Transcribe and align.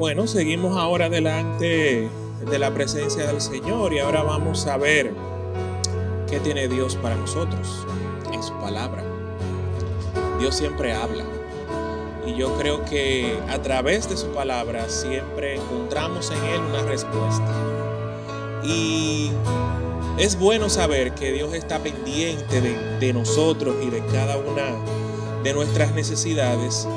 Bueno, 0.00 0.26
seguimos 0.26 0.78
ahora 0.78 1.10
delante 1.10 2.08
de 2.50 2.58
la 2.58 2.72
presencia 2.72 3.26
del 3.26 3.38
Señor 3.38 3.92
y 3.92 3.98
ahora 3.98 4.22
vamos 4.22 4.66
a 4.66 4.78
ver 4.78 5.12
qué 6.26 6.40
tiene 6.40 6.68
Dios 6.68 6.96
para 6.96 7.16
nosotros 7.16 7.86
en 8.32 8.42
su 8.42 8.54
palabra. 8.54 9.04
Dios 10.38 10.56
siempre 10.56 10.94
habla 10.94 11.24
y 12.26 12.34
yo 12.34 12.56
creo 12.56 12.82
que 12.86 13.38
a 13.50 13.60
través 13.60 14.08
de 14.08 14.16
su 14.16 14.28
palabra 14.28 14.88
siempre 14.88 15.56
encontramos 15.56 16.30
en 16.30 16.44
Él 16.46 16.60
una 16.70 16.82
respuesta. 16.84 17.52
Y 18.64 19.30
es 20.16 20.38
bueno 20.38 20.70
saber 20.70 21.12
que 21.12 21.30
Dios 21.30 21.52
está 21.52 21.78
pendiente 21.78 22.62
de, 22.62 23.12
nosotros 23.12 23.76
y 23.82 23.90
de 23.90 24.02
cada 24.06 24.38
una 24.38 25.42
de 25.42 25.52
nuestras 25.52 25.92
necesidades. 25.92 26.88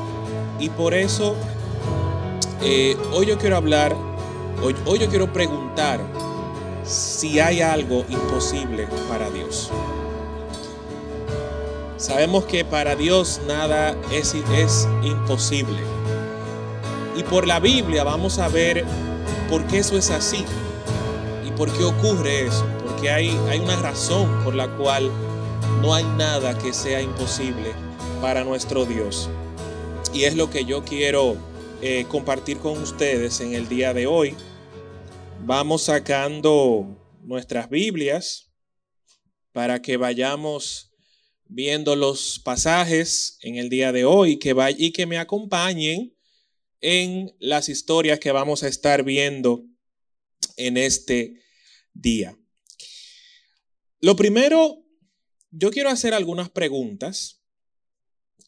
Y 0.58 0.70
por 0.70 0.94
eso 0.94 1.36
eh, 2.66 2.98
hoy 3.12 3.26
yo 3.26 3.38
quiero 3.38 3.58
hablar, 3.58 3.94
hoy, 4.62 5.00
yo 5.00 5.10
quiero 5.10 5.32
preguntar 5.34 6.00
si 6.86 7.40
hay 7.40 7.62
algo 7.62 8.06
imposible 8.08 8.88
para 9.10 9.30
Dios. 9.30 9.70
Sabemos 11.98 12.46
que 12.46 12.64
para 12.64 12.96
Dios 12.96 13.42
nada 13.48 13.98
es, 14.12 14.34
es 14.56 14.88
imposible. 15.04 15.78
Y 17.18 17.24
por 17.24 17.48
la 17.48 17.60
Biblia 17.60 18.06
vamos 18.06 18.40
a 18.40 18.48
ver 18.48 18.86
por 19.50 19.66
qué 19.68 19.80
eso 19.80 19.98
es 19.98 20.10
así 20.10 20.46
y 21.46 21.52
por 21.52 21.70
qué 21.72 21.84
ocurre 21.84 22.48
eso. 22.48 22.66
Porque 22.88 23.10
hay, 23.10 23.38
hay 23.50 23.60
una 23.60 23.76
razón 23.76 24.42
por 24.44 24.56
la 24.56 24.70
cual 24.70 25.12
no 25.82 25.94
hay 25.94 26.06
nada 26.18 26.58
que 26.58 26.72
sea 26.72 27.02
imposible 27.02 27.74
para 28.22 28.46
nuestro 28.46 28.86
Dios. 28.86 29.30
Y 30.14 30.24
es 30.24 30.36
lo 30.36 30.50
que 30.50 30.64
yo 30.64 30.84
quiero 30.84 31.36
eh, 31.86 32.06
compartir 32.08 32.60
con 32.60 32.82
ustedes 32.82 33.42
en 33.42 33.56
el 33.56 33.68
día 33.68 33.94
de 33.94 34.08
hoy. 34.08 34.38
Vamos 35.42 35.82
sacando 35.84 36.98
nuestras 37.24 37.70
Biblias 37.70 38.54
para 39.52 39.82
que 39.82 39.98
vayamos 39.98 40.94
viendo 41.44 41.98
los 41.98 42.40
pasajes 42.40 43.38
en 43.42 43.58
el 43.58 43.68
día 43.68 43.92
de 43.92 44.06
hoy 44.06 44.40
que 44.40 44.56
y 44.78 44.94
que 44.94 45.06
me 45.06 45.18
acompañen 45.18 46.16
en 46.80 47.36
las 47.40 47.68
historias 47.68 48.18
que 48.18 48.32
vamos 48.32 48.64
a 48.64 48.70
estar 48.70 49.04
viendo 49.04 49.66
en 50.56 50.78
este 50.78 51.42
día. 51.94 52.38
Lo 54.00 54.16
primero, 54.16 54.86
yo 55.52 55.70
quiero 55.70 55.90
hacer 55.90 56.14
algunas 56.14 56.50
preguntas. 56.50 57.44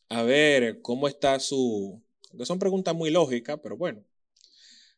A 0.08 0.24
ver 0.24 0.80
cómo 0.82 1.10
está 1.10 1.38
su... 1.42 2.05
Que 2.38 2.46
son 2.46 2.60
preguntas 2.60 2.96
muy 2.96 3.12
lógicas, 3.12 3.60
pero 3.62 3.78
bueno. 3.78 4.04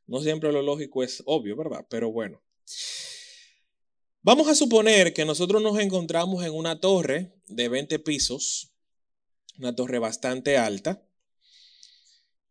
No 0.06 0.22
siempre 0.22 0.52
lo 0.52 0.62
lógico 0.62 1.04
es 1.04 1.22
obvio, 1.26 1.56
¿verdad? 1.56 1.86
Pero 1.90 2.12
bueno. 2.12 2.42
Vamos 4.22 4.48
a 4.48 4.56
suponer 4.56 5.14
que 5.14 5.26
nosotros 5.26 5.62
nos 5.62 5.80
encontramos 5.80 6.44
en 6.44 6.54
una 6.54 6.80
torre 6.80 7.34
de 7.48 7.70
20 7.70 8.00
pisos, 8.00 8.74
una 9.58 9.76
torre 9.76 10.00
bastante 10.00 10.58
alta, 10.58 11.02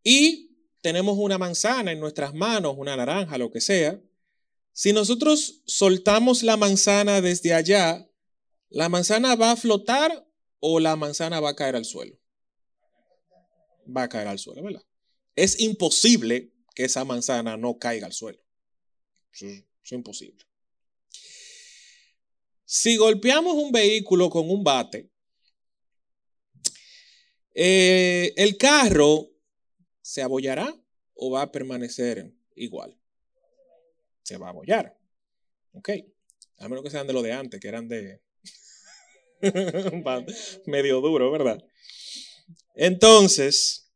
y 0.02 0.56
tenemos 0.80 1.18
una 1.18 1.36
manzana 1.36 1.92
en 1.92 2.00
nuestras 2.00 2.32
manos, 2.32 2.76
una 2.78 2.96
naranja, 2.96 3.36
lo 3.38 3.50
que 3.50 3.60
sea. 3.60 4.00
Si 4.72 4.92
nosotros 4.92 5.62
soltamos 5.66 6.42
la 6.42 6.56
manzana 6.56 7.20
desde 7.20 7.52
allá, 7.52 8.08
¿la 8.68 8.88
manzana 8.88 9.34
va 9.34 9.50
a 9.50 9.56
flotar 9.56 10.26
o 10.60 10.80
la 10.80 10.94
manzana 10.96 11.40
va 11.40 11.50
a 11.50 11.56
caer 11.56 11.76
al 11.76 11.84
suelo? 11.84 12.16
Va 13.94 14.04
a 14.04 14.08
caer 14.08 14.28
al 14.28 14.38
suelo, 14.38 14.62
¿verdad? 14.62 14.82
Es 15.34 15.60
imposible 15.60 16.52
que 16.74 16.84
esa 16.84 17.04
manzana 17.04 17.56
no 17.56 17.78
caiga 17.78 18.06
al 18.06 18.12
suelo. 18.12 18.38
es 19.40 19.92
imposible. 19.92 20.44
Si 22.64 22.96
golpeamos 22.96 23.54
un 23.54 23.70
vehículo 23.70 24.28
con 24.28 24.50
un 24.50 24.64
bate, 24.64 25.10
eh, 27.54 28.34
el 28.36 28.56
carro 28.58 29.30
se 30.02 30.20
abollará 30.20 30.74
o 31.14 31.30
va 31.30 31.42
a 31.42 31.52
permanecer 31.52 32.32
igual. 32.54 32.98
Se 34.22 34.36
va 34.36 34.48
a 34.48 34.50
abollar. 34.50 34.98
Ok. 35.72 35.90
A 36.58 36.68
menos 36.68 36.82
que 36.82 36.90
sean 36.90 37.06
de 37.06 37.12
lo 37.12 37.22
de 37.22 37.32
antes, 37.32 37.60
que 37.60 37.68
eran 37.68 37.88
de 37.88 38.20
medio 40.66 41.00
duro, 41.00 41.30
¿verdad? 41.30 41.64
Entonces, 42.76 43.90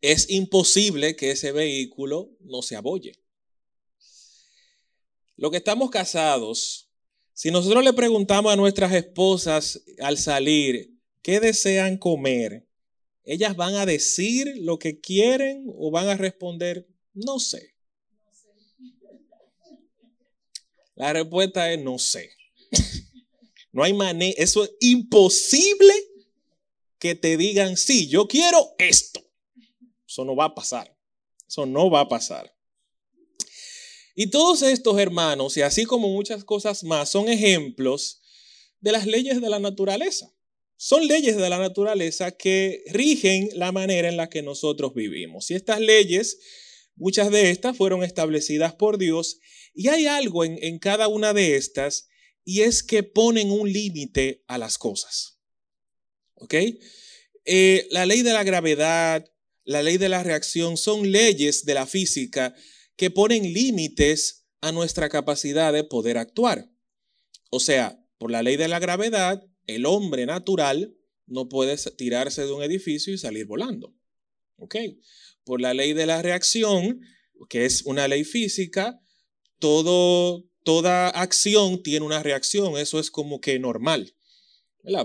es 0.00 0.30
imposible 0.30 1.16
que 1.16 1.32
ese 1.32 1.50
vehículo 1.50 2.30
no 2.40 2.62
se 2.62 2.76
abolle. 2.76 3.18
Lo 5.36 5.50
que 5.50 5.56
estamos 5.56 5.90
casados 5.90 6.84
si 7.34 7.50
nosotros 7.50 7.82
le 7.82 7.92
preguntamos 7.92 8.52
a 8.52 8.56
nuestras 8.56 8.92
esposas 8.92 9.82
al 9.98 10.18
salir 10.18 10.96
qué 11.20 11.40
desean 11.40 11.98
comer, 11.98 12.64
ellas 13.24 13.56
van 13.56 13.74
a 13.74 13.84
decir 13.84 14.54
lo 14.60 14.78
que 14.78 15.00
quieren 15.00 15.66
o 15.76 15.90
van 15.90 16.08
a 16.08 16.16
responder, 16.16 16.86
no 17.12 17.40
sé. 17.40 17.74
La 20.94 21.12
respuesta 21.12 21.72
es 21.72 21.82
no 21.82 21.98
sé. 21.98 22.30
No 23.72 23.82
hay 23.82 23.92
manera, 23.92 24.32
eso 24.38 24.62
es 24.62 24.70
imposible 24.78 25.92
que 27.04 27.14
te 27.14 27.36
digan, 27.36 27.76
sí, 27.76 28.08
yo 28.08 28.26
quiero 28.26 28.74
esto. 28.78 29.20
Eso 30.08 30.24
no 30.24 30.34
va 30.34 30.46
a 30.46 30.54
pasar. 30.54 30.96
Eso 31.46 31.66
no 31.66 31.90
va 31.90 32.00
a 32.00 32.08
pasar. 32.08 32.56
Y 34.14 34.28
todos 34.28 34.62
estos 34.62 34.98
hermanos, 34.98 35.54
y 35.58 35.60
así 35.60 35.84
como 35.84 36.08
muchas 36.08 36.44
cosas 36.44 36.82
más, 36.82 37.10
son 37.10 37.28
ejemplos 37.28 38.22
de 38.80 38.92
las 38.92 39.04
leyes 39.04 39.42
de 39.42 39.50
la 39.50 39.58
naturaleza. 39.58 40.32
Son 40.78 41.06
leyes 41.06 41.36
de 41.36 41.46
la 41.50 41.58
naturaleza 41.58 42.30
que 42.30 42.82
rigen 42.86 43.50
la 43.52 43.70
manera 43.70 44.08
en 44.08 44.16
la 44.16 44.30
que 44.30 44.40
nosotros 44.40 44.94
vivimos. 44.94 45.50
Y 45.50 45.56
estas 45.56 45.80
leyes, 45.80 46.38
muchas 46.96 47.30
de 47.30 47.50
estas 47.50 47.76
fueron 47.76 48.02
establecidas 48.02 48.72
por 48.72 48.96
Dios, 48.96 49.40
y 49.74 49.88
hay 49.88 50.06
algo 50.06 50.42
en, 50.42 50.78
cada 50.78 51.08
una 51.08 51.34
de 51.34 51.56
estas, 51.56 52.08
y 52.46 52.62
es 52.62 52.82
que 52.82 53.02
ponen 53.02 53.50
un 53.50 53.70
límite 53.70 54.42
a 54.46 54.56
las 54.56 54.78
cosas. 54.78 55.33
¿Ok? 56.36 56.54
Eh, 57.44 57.86
la 57.90 58.06
ley 58.06 58.22
de 58.22 58.32
la 58.32 58.44
gravedad, 58.44 59.24
la 59.64 59.82
ley 59.82 59.98
de 59.98 60.08
la 60.08 60.22
reacción 60.22 60.76
son 60.76 61.10
leyes 61.10 61.64
de 61.64 61.74
la 61.74 61.86
física 61.86 62.54
que 62.96 63.10
ponen 63.10 63.52
límites 63.52 64.46
a 64.60 64.72
nuestra 64.72 65.08
capacidad 65.08 65.72
de 65.72 65.84
poder 65.84 66.18
actuar. 66.18 66.70
O 67.50 67.60
sea, 67.60 68.00
por 68.18 68.30
la 68.30 68.42
ley 68.42 68.56
de 68.56 68.68
la 68.68 68.78
gravedad, 68.78 69.42
el 69.66 69.86
hombre 69.86 70.26
natural 70.26 70.96
no 71.26 71.48
puede 71.48 71.76
tirarse 71.96 72.44
de 72.44 72.52
un 72.52 72.62
edificio 72.62 73.12
y 73.12 73.18
salir 73.18 73.46
volando. 73.46 73.94
¿Ok? 74.56 74.76
Por 75.44 75.60
la 75.60 75.74
ley 75.74 75.92
de 75.92 76.06
la 76.06 76.22
reacción, 76.22 77.00
que 77.48 77.64
es 77.64 77.82
una 77.82 78.08
ley 78.08 78.24
física, 78.24 79.00
todo, 79.58 80.48
toda 80.62 81.08
acción 81.08 81.82
tiene 81.82 82.06
una 82.06 82.22
reacción, 82.22 82.78
eso 82.78 82.98
es 82.98 83.10
como 83.10 83.40
que 83.40 83.58
normal. 83.58 84.14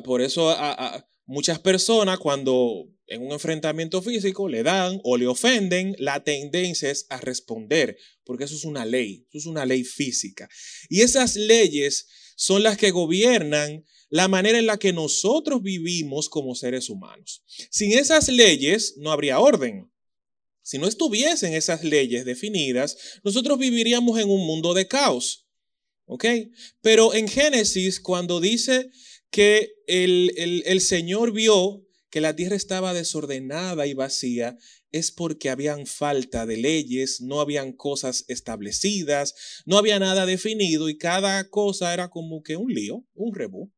Por 0.03 0.21
eso 0.21 0.49
a, 0.49 1.08
muchas 1.29 1.59
personas 1.59 2.17
cuando 2.17 2.89
en 3.05 3.21
un 3.21 3.31
enfrentamiento 3.31 4.01
físico 4.01 4.49
le 4.49 4.63
dan 4.63 4.99
o 5.03 5.15
le 5.15 5.27
ofenden, 5.27 5.95
la 5.99 6.23
tendencia 6.23 6.89
es 6.89 7.05
a 7.09 7.21
responder, 7.21 7.97
porque 8.23 8.45
eso 8.45 8.55
es 8.55 8.65
una 8.65 8.83
ley, 8.83 9.27
eso 9.29 9.37
es 9.37 9.45
una 9.45 9.63
ley 9.63 9.83
física. 9.83 10.49
Y 10.89 11.01
esas 11.01 11.35
leyes 11.35 12.07
son 12.35 12.63
las 12.63 12.77
que 12.77 12.89
gobiernan 12.89 13.85
la 14.09 14.27
manera 14.27 14.57
en 14.57 14.65
la 14.65 14.79
que 14.79 14.91
nosotros 14.91 15.61
vivimos 15.61 16.29
como 16.29 16.55
seres 16.55 16.89
humanos. 16.89 17.43
Sin 17.69 17.91
esas 17.91 18.27
leyes 18.27 18.95
no 18.97 19.11
habría 19.11 19.39
orden. 19.39 19.91
Si 20.63 20.79
no 20.79 20.87
estuviesen 20.87 21.53
esas 21.53 21.83
leyes 21.83 22.25
definidas, 22.25 22.97
nosotros 23.23 23.59
viviríamos 23.59 24.19
en 24.19 24.31
un 24.31 24.47
mundo 24.47 24.73
de 24.73 24.87
caos. 24.87 25.47
¿Ok? 26.05 26.25
Pero 26.81 27.13
en 27.13 27.27
Génesis, 27.27 27.99
cuando 27.99 28.39
dice 28.39 28.89
que 29.31 29.73
el, 29.87 30.31
el, 30.65 30.81
Señor 30.81 31.31
vio 31.31 31.85
que 32.09 32.21
la 32.21 32.35
tierra 32.35 32.55
estaba 32.55 32.93
desordenada 32.93 33.85
y 33.85 33.93
vacía 33.93 34.57
es 34.91 35.11
porque 35.11 35.49
habían 35.49 35.85
falta 35.85 36.45
de 36.45 36.57
leyes, 36.57 37.21
no 37.21 37.39
habían 37.39 37.73
cosas 37.73 38.25
establecidas, 38.27 39.35
no 39.65 39.77
había 39.77 39.99
nada 39.99 40.25
definido 40.25 40.89
y 40.89 40.97
cada 40.97 41.47
cosa 41.49 41.93
era 41.93 42.09
como 42.09 42.41
que 42.41 42.57
un 42.57 42.73
lío, 42.73 43.05
un 43.13 43.35
rebú. 43.35 43.71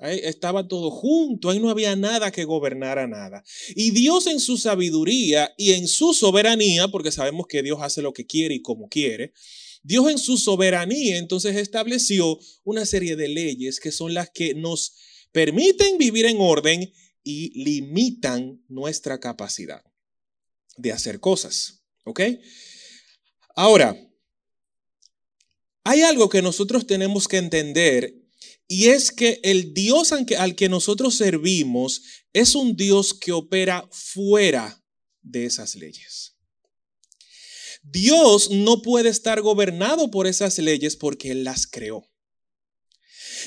Ahí 0.00 0.20
estaba 0.22 0.68
todo 0.68 0.90
junto, 0.90 1.50
ahí 1.50 1.58
no 1.58 1.70
había 1.70 1.96
nada 1.96 2.30
que 2.30 2.44
gobernara 2.44 3.08
nada. 3.08 3.42
Y 3.74 3.90
Dios 3.90 4.28
en 4.28 4.38
su 4.38 4.56
sabiduría 4.56 5.52
y 5.56 5.72
en 5.72 5.88
su 5.88 6.14
soberanía, 6.14 6.86
porque 6.88 7.10
sabemos 7.10 7.46
que 7.48 7.62
Dios 7.62 7.80
hace 7.82 8.00
lo 8.00 8.12
que 8.12 8.24
quiere 8.24 8.54
y 8.54 8.62
como 8.62 8.88
quiere, 8.88 9.32
Dios 9.82 10.10
en 10.10 10.18
su 10.18 10.36
soberanía 10.36 11.18
entonces 11.18 11.56
estableció 11.56 12.38
una 12.64 12.84
serie 12.86 13.16
de 13.16 13.28
leyes 13.28 13.80
que 13.80 13.92
son 13.92 14.14
las 14.14 14.30
que 14.30 14.54
nos 14.54 14.94
permiten 15.32 15.98
vivir 15.98 16.26
en 16.26 16.38
orden 16.40 16.92
y 17.22 17.62
limitan 17.62 18.64
nuestra 18.68 19.20
capacidad 19.20 19.82
de 20.76 20.92
hacer 20.92 21.20
cosas. 21.20 21.82
¿Ok? 22.04 22.20
Ahora, 23.54 23.96
hay 25.84 26.02
algo 26.02 26.28
que 26.28 26.42
nosotros 26.42 26.86
tenemos 26.86 27.28
que 27.28 27.38
entender 27.38 28.14
y 28.66 28.88
es 28.88 29.10
que 29.10 29.40
el 29.42 29.72
Dios 29.72 30.12
al 30.12 30.54
que 30.54 30.68
nosotros 30.68 31.16
servimos 31.16 32.02
es 32.32 32.54
un 32.54 32.76
Dios 32.76 33.14
que 33.14 33.32
opera 33.32 33.88
fuera 33.90 34.84
de 35.22 35.46
esas 35.46 35.74
leyes. 35.74 36.37
Dios 37.90 38.50
no 38.50 38.82
puede 38.82 39.08
estar 39.08 39.40
gobernado 39.40 40.10
por 40.10 40.26
esas 40.26 40.58
leyes 40.58 40.96
porque 40.96 41.30
Él 41.30 41.44
las 41.44 41.66
creó. 41.66 42.08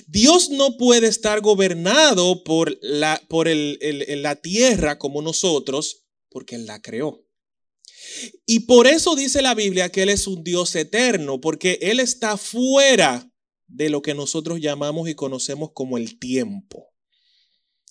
Dios 0.08 0.50
no 0.50 0.78
puede 0.78 1.08
estar 1.08 1.42
gobernado 1.42 2.44
por 2.44 2.78
la, 2.82 3.22
por 3.28 3.48
la 3.50 4.36
tierra 4.38 4.98
como 4.98 5.22
nosotros 5.22 6.06
porque 6.30 6.56
Él 6.56 6.66
la 6.66 6.82
creó. 6.82 7.26
Y 8.46 8.62
por 8.62 8.88
eso 8.88 9.16
dice 9.16 9.42
la 9.42 9.54
Biblia 9.54 9.90
que 9.90 10.04
Él 10.04 10.10
es 10.10 10.28
un 10.28 10.44
Dios 10.44 10.76
eterno, 10.76 11.40
porque 11.40 11.78
Él 11.82 12.00
está 12.00 12.38
fuera 12.38 13.30
de 13.68 13.90
lo 13.90 14.02
que 14.02 14.14
nosotros 14.14 14.60
llamamos 14.60 15.08
y 15.10 15.16
conocemos 15.16 15.72
como 15.74 15.98
el 15.98 16.20
tiempo. 16.20 16.88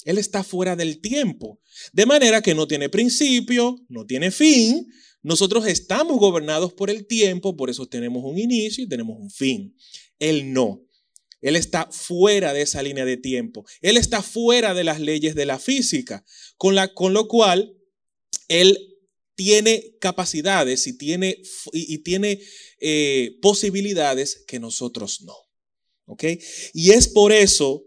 Él 0.05 0.19
está 0.19 0.43
fuera 0.43 0.77
del 0.77 1.01
tiempo, 1.01 1.61
de 1.93 2.07
manera 2.07 2.43
que 2.43 2.55
no 2.55 2.67
tiene 2.67 2.89
principio, 2.89 3.79
no 3.89 4.07
tiene 4.07 4.31
fin. 4.31 4.87
Nosotros 5.23 5.67
estamos 5.67 6.19
gobernados 6.19 6.73
por 6.73 6.91
el 6.91 7.07
tiempo, 7.07 7.57
por 7.57 7.71
eso 7.71 7.87
tenemos 7.87 8.23
un 8.25 8.39
inicio 8.39 8.85
y 8.85 8.89
tenemos 8.89 9.19
un 9.19 9.31
fin. 9.31 9.77
Él 10.19 10.53
no. 10.53 10.83
Él 11.41 11.57
está 11.57 11.89
fuera 11.91 12.53
de 12.53 12.63
esa 12.63 12.83
línea 12.83 13.05
de 13.05 13.17
tiempo. 13.17 13.65
Él 13.81 13.97
está 13.97 14.23
fuera 14.23 14.75
de 14.75 14.85
las 14.85 15.01
leyes 15.01 15.35
de 15.35 15.47
la 15.47 15.59
física, 15.59 16.25
con, 16.57 16.75
la, 16.75 16.93
con 16.93 17.13
lo 17.13 17.29
cual 17.29 17.75
Él 18.49 18.99
tiene 19.35 19.97
capacidades 20.01 20.87
y 20.87 20.99
tiene, 20.99 21.41
y, 21.73 21.99
tiene 21.99 22.41
eh, 22.79 23.39
posibilidades 23.41 24.45
que 24.47 24.61
nosotros 24.61 25.23
no. 25.23 25.35
Y 26.73 26.91
es 26.91 27.09
por 27.09 27.33
eso 27.33 27.85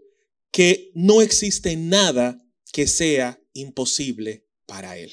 que 0.50 0.90
no 0.94 1.20
existe 1.22 1.76
nada 1.76 2.42
que 2.72 2.86
sea 2.86 3.40
imposible 3.52 4.46
para 4.66 4.98
Él. 4.98 5.12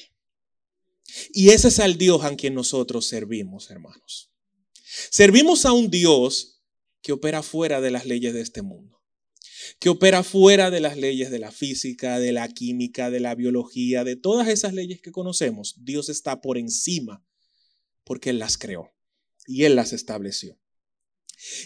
Y 1.32 1.50
ese 1.50 1.68
es 1.68 1.78
el 1.78 1.98
Dios 1.98 2.24
a 2.24 2.34
quien 2.36 2.54
nosotros 2.54 3.06
servimos, 3.06 3.70
hermanos. 3.70 4.30
Servimos 5.10 5.64
a 5.64 5.72
un 5.72 5.90
Dios 5.90 6.62
que 7.02 7.12
opera 7.12 7.42
fuera 7.42 7.80
de 7.80 7.90
las 7.90 8.06
leyes 8.06 8.34
de 8.34 8.40
este 8.40 8.62
mundo 8.62 8.92
que 9.78 9.88
opera 9.88 10.22
fuera 10.22 10.70
de 10.70 10.80
las 10.80 10.96
leyes 10.96 11.30
de 11.30 11.38
la 11.38 11.50
física, 11.50 12.18
de 12.18 12.32
la 12.32 12.48
química, 12.48 13.10
de 13.10 13.20
la 13.20 13.34
biología, 13.34 14.04
de 14.04 14.16
todas 14.16 14.48
esas 14.48 14.74
leyes 14.74 15.00
que 15.00 15.12
conocemos. 15.12 15.76
Dios 15.84 16.08
está 16.08 16.40
por 16.40 16.58
encima 16.58 17.24
porque 18.04 18.30
Él 18.30 18.38
las 18.38 18.58
creó 18.58 18.92
y 19.46 19.64
Él 19.64 19.76
las 19.76 19.92
estableció. 19.92 20.58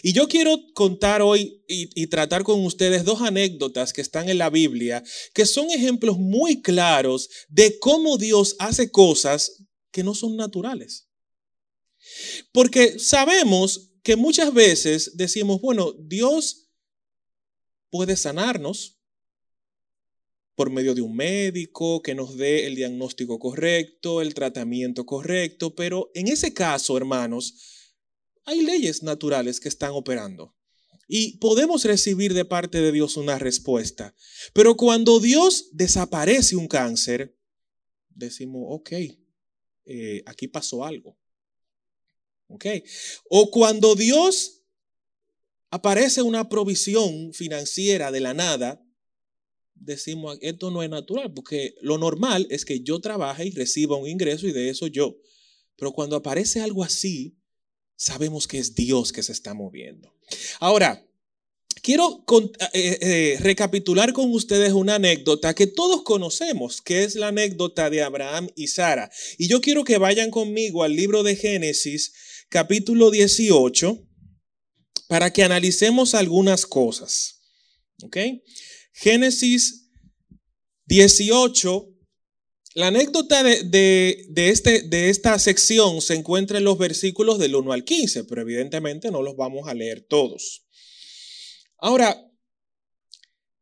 Y 0.01 0.13
yo 0.13 0.27
quiero 0.27 0.59
contar 0.73 1.21
hoy 1.21 1.63
y, 1.67 2.07
tratar 2.07 2.43
con 2.43 2.63
ustedes 2.65 3.03
dos 3.03 3.21
anécdotas 3.21 3.93
que 3.93 4.01
están 4.01 4.29
en 4.29 4.37
la 4.37 4.49
Biblia, 4.49 5.03
que 5.33 5.45
son 5.45 5.69
ejemplos 5.69 6.17
muy 6.17 6.61
claros 6.61 7.29
de 7.49 7.77
cómo 7.79 8.17
Dios 8.17 8.55
hace 8.59 8.91
cosas 8.91 9.63
que 9.91 10.03
no 10.03 10.15
son 10.15 10.35
naturales. 10.35 11.07
Porque 12.51 12.99
sabemos 12.99 13.91
que 14.03 14.15
muchas 14.15 14.53
veces 14.53 15.15
decimos, 15.15 15.61
bueno, 15.61 15.93
Dios 15.99 16.69
puede 17.89 18.15
sanarnos 18.15 18.97
por 20.55 20.71
medio 20.71 20.95
de 20.95 21.01
un 21.01 21.15
médico 21.15 22.01
que 22.01 22.15
nos 22.15 22.35
dé 22.35 22.65
el 22.65 22.75
diagnóstico 22.75 23.37
correcto, 23.37 24.21
el 24.21 24.33
tratamiento 24.33 25.05
correcto, 25.05 25.75
pero 25.75 26.09
en 26.15 26.29
ese 26.29 26.53
caso, 26.53 26.97
hermanos, 26.97 27.76
hay 28.47 28.61
leyes 28.61 29.03
naturales 29.03 29.59
que 29.59 29.67
están 29.67 29.91
operando. 29.91 30.55
Y 31.09 31.37
podemos 31.37 31.83
recibir 31.83 32.33
de 32.33 32.45
parte 32.45 32.81
de 32.81 32.93
Dios 32.93 33.17
una 33.17 33.37
respuesta. 33.37 34.15
Pero 34.53 34.77
cuando 34.77 35.19
Dios 35.19 35.69
desaparece 35.73 36.55
un 36.55 36.67
cáncer, 36.67 37.37
decimos, 38.09 38.63
ok, 38.69 38.91
eh, 39.85 40.23
aquí 40.25 40.47
pasó 40.47 40.85
algo. 40.85 41.17
Ok. 42.47 42.65
O 43.29 43.51
cuando 43.51 43.95
Dios 43.95 44.63
aparece 45.69 46.21
una 46.21 46.47
provisión 46.47 47.33
financiera 47.33 48.11
de 48.11 48.21
la 48.21 48.33
nada, 48.33 48.81
decimos, 49.75 50.37
esto 50.41 50.71
no 50.71 50.83
es 50.83 50.89
natural, 50.89 51.33
porque 51.33 51.75
lo 51.81 51.97
normal 51.97 52.47
es 52.49 52.63
que 52.63 52.79
yo 52.79 53.01
trabaje 53.01 53.45
y 53.45 53.51
reciba 53.51 53.97
un 53.97 54.07
ingreso 54.07 54.47
y 54.47 54.53
de 54.53 54.69
eso 54.69 54.87
yo. 54.87 55.17
Pero 55.75 55.91
cuando 55.91 56.15
aparece 56.15 56.61
algo 56.61 56.85
así, 56.85 57.36
sabemos 57.97 58.47
que 58.47 58.59
es 58.59 58.75
Dios 58.75 59.11
que 59.11 59.23
se 59.23 59.33
está 59.33 59.53
moviendo. 59.53 60.13
Ahora, 60.59 61.05
quiero 61.81 62.23
eh, 62.73 62.97
eh, 63.01 63.37
recapitular 63.41 64.13
con 64.13 64.31
ustedes 64.31 64.71
una 64.71 64.95
anécdota 64.95 65.53
que 65.53 65.67
todos 65.67 66.03
conocemos, 66.03 66.81
que 66.81 67.03
es 67.03 67.15
la 67.15 67.29
anécdota 67.29 67.89
de 67.89 68.03
Abraham 68.03 68.49
y 68.55 68.67
Sara. 68.67 69.11
Y 69.37 69.47
yo 69.47 69.59
quiero 69.59 69.83
que 69.83 69.97
vayan 69.97 70.31
conmigo 70.31 70.83
al 70.83 70.95
libro 70.95 71.23
de 71.23 71.35
Génesis, 71.35 72.13
capítulo 72.49 73.11
18 73.11 74.07
para 75.07 75.31
que 75.31 75.43
analicemos 75.43 76.13
algunas 76.13 76.65
cosas. 76.65 77.41
¿Ok? 78.03 78.17
Génesis 78.93 79.89
18. 80.85 81.96
La 82.77 82.89
anécdota 82.89 83.41
de, 83.41 84.27
este, 84.35 84.83
de 84.83 85.09
esta 85.09 85.39
sección 85.39 85.99
se 85.99 86.13
encuentra 86.13 86.59
en 86.59 86.63
los 86.63 86.77
versículos 86.77 87.39
del 87.39 87.55
1 87.55 87.73
al 87.73 87.83
15, 87.83 88.25
pero 88.25 88.41
evidentemente 88.41 89.09
no 89.09 89.23
los 89.23 89.35
vamos 89.35 89.67
a 89.67 89.73
leer 89.73 90.01
todos. 90.01 90.67
Ahora, 91.79 92.23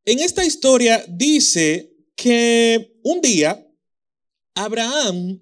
en 0.03 0.19
esta 0.19 0.43
historia 0.43 1.05
dice 1.07 1.95
que 2.17 2.93
un 3.03 3.21
día 3.21 3.65
Abraham 4.53 5.39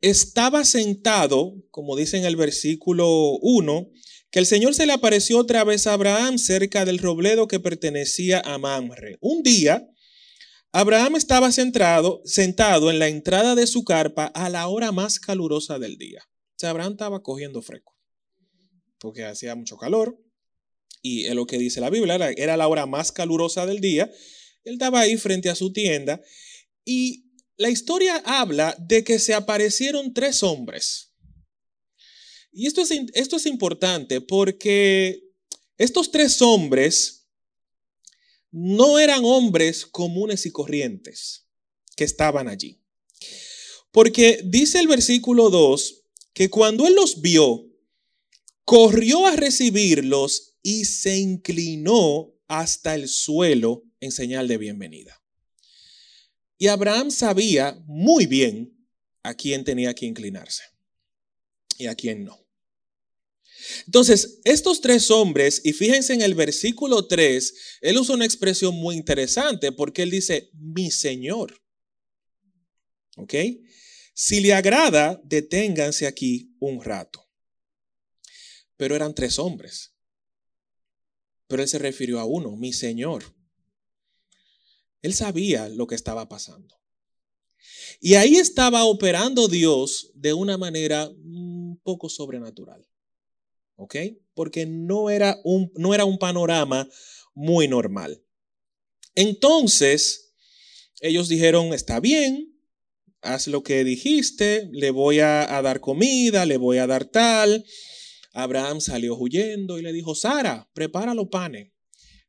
estaba 0.00 0.64
sentado, 0.64 1.56
como 1.70 1.96
dice 1.96 2.16
en 2.16 2.24
el 2.24 2.36
versículo 2.36 3.36
1, 3.42 3.90
que 4.30 4.38
el 4.38 4.46
Señor 4.46 4.74
se 4.74 4.86
le 4.86 4.94
apareció 4.94 5.40
otra 5.40 5.62
vez 5.64 5.86
a 5.86 5.92
Abraham 5.92 6.38
cerca 6.38 6.86
del 6.86 7.00
robledo 7.00 7.48
que 7.48 7.60
pertenecía 7.60 8.40
a 8.40 8.56
Mamre. 8.56 9.18
Un 9.20 9.42
día, 9.42 9.86
Abraham 10.76 11.16
estaba 11.16 11.52
sentado, 11.52 12.20
sentado 12.24 12.90
en 12.90 12.98
la 12.98 13.08
entrada 13.08 13.54
de 13.54 13.66
su 13.66 13.84
carpa 13.84 14.26
a 14.26 14.48
la 14.48 14.66
hora 14.66 14.92
más 14.92 15.20
calurosa 15.20 15.78
del 15.78 15.96
día. 15.96 16.22
O 16.26 16.58
sea, 16.58 16.70
Abraham 16.70 16.92
estaba 16.92 17.22
cogiendo 17.22 17.62
fresco, 17.62 17.96
porque 18.98 19.24
hacía 19.24 19.54
mucho 19.54 19.76
calor, 19.76 20.18
y 21.00 21.26
es 21.26 21.34
lo 21.34 21.46
que 21.46 21.58
dice 21.58 21.80
la 21.80 21.90
Biblia, 21.90 22.16
era, 22.16 22.30
era 22.30 22.56
la 22.56 22.66
hora 22.66 22.86
más 22.86 23.12
calurosa 23.12 23.66
del 23.66 23.80
día. 23.80 24.10
Él 24.64 24.74
estaba 24.74 25.00
ahí 25.00 25.16
frente 25.16 25.48
a 25.48 25.54
su 25.54 25.72
tienda, 25.72 26.20
y 26.84 27.30
la 27.56 27.70
historia 27.70 28.22
habla 28.24 28.76
de 28.78 29.04
que 29.04 29.18
se 29.18 29.32
aparecieron 29.32 30.12
tres 30.12 30.42
hombres 30.42 31.14
y 32.54 32.66
esto 32.66 32.82
es, 32.82 32.90
esto 33.14 33.36
es 33.36 33.46
importante 33.46 34.20
porque 34.20 35.24
estos 35.76 36.12
tres 36.12 36.40
hombres 36.40 37.23
no 38.56 39.00
eran 39.00 39.24
hombres 39.24 39.84
comunes 39.84 40.46
y 40.46 40.52
corrientes 40.52 41.48
que 41.96 42.04
estaban 42.04 42.46
allí. 42.46 42.80
Porque 43.90 44.42
dice 44.44 44.78
el 44.78 44.86
versículo 44.86 45.50
2 45.50 46.02
que 46.32 46.50
cuando 46.50 46.86
él 46.86 46.94
los 46.94 47.20
vio, 47.20 47.66
corrió 48.64 49.26
a 49.26 49.34
recibirlos 49.34 50.56
y 50.62 50.84
se 50.84 51.16
inclinó 51.16 52.32
hasta 52.46 52.94
el 52.94 53.08
suelo 53.08 53.82
en 53.98 54.12
señal 54.12 54.46
de 54.46 54.58
bienvenida. 54.58 55.20
Y 56.56 56.68
Abraham 56.68 57.10
sabía 57.10 57.82
muy 57.86 58.26
bien 58.26 58.86
a 59.24 59.34
quién 59.34 59.64
tenía 59.64 59.94
que 59.94 60.06
inclinarse 60.06 60.62
y 61.76 61.86
a 61.86 61.96
quién 61.96 62.24
no. 62.24 62.43
Entonces, 63.86 64.40
estos 64.44 64.80
tres 64.80 65.10
hombres, 65.10 65.60
y 65.64 65.72
fíjense 65.72 66.12
en 66.12 66.22
el 66.22 66.34
versículo 66.34 67.06
3, 67.06 67.54
él 67.80 67.98
usa 67.98 68.14
una 68.14 68.24
expresión 68.24 68.74
muy 68.74 68.96
interesante 68.96 69.72
porque 69.72 70.02
él 70.02 70.10
dice, 70.10 70.50
mi 70.52 70.90
Señor. 70.90 71.60
¿Ok? 73.16 73.34
Si 74.14 74.40
le 74.40 74.54
agrada, 74.54 75.20
deténganse 75.24 76.06
aquí 76.06 76.54
un 76.60 76.82
rato. 76.82 77.26
Pero 78.76 78.94
eran 78.94 79.14
tres 79.14 79.38
hombres. 79.38 79.94
Pero 81.46 81.62
él 81.62 81.68
se 81.68 81.78
refirió 81.78 82.20
a 82.20 82.24
uno, 82.24 82.56
mi 82.56 82.72
Señor. 82.72 83.24
Él 85.02 85.14
sabía 85.14 85.68
lo 85.68 85.86
que 85.86 85.94
estaba 85.94 86.28
pasando. 86.28 86.80
Y 88.00 88.14
ahí 88.14 88.36
estaba 88.36 88.84
operando 88.84 89.48
Dios 89.48 90.10
de 90.14 90.32
una 90.32 90.56
manera 90.56 91.08
un 91.08 91.80
poco 91.82 92.08
sobrenatural. 92.08 92.86
¿Ok? 93.76 93.96
Porque 94.34 94.66
no 94.66 95.10
era 95.10 95.40
un, 95.44 95.72
no 95.76 95.94
era 95.94 96.04
un 96.04 96.18
panorama 96.18 96.88
muy 97.34 97.68
normal. 97.68 98.22
Entonces, 99.14 100.34
ellos 101.00 101.28
dijeron, 101.28 101.72
está 101.72 102.00
bien, 102.00 102.54
haz 103.24 103.46
lo 103.46 103.62
que 103.62 103.84
dijiste, 103.84 104.68
le 104.72 104.90
voy 104.90 105.20
a, 105.20 105.46
dar 105.62 105.80
comida, 105.80 106.46
le 106.46 106.56
voy 106.56 106.78
a 106.78 106.86
dar 106.86 107.04
tal. 107.04 107.64
Abraham 108.32 108.80
salió 108.80 109.16
huyendo 109.16 109.78
y 109.78 109.82
le 109.82 109.92
dijo, 109.92 110.14
Sara, 110.14 110.68
prepara 110.74 111.14
los 111.14 111.28
panes. 111.28 111.72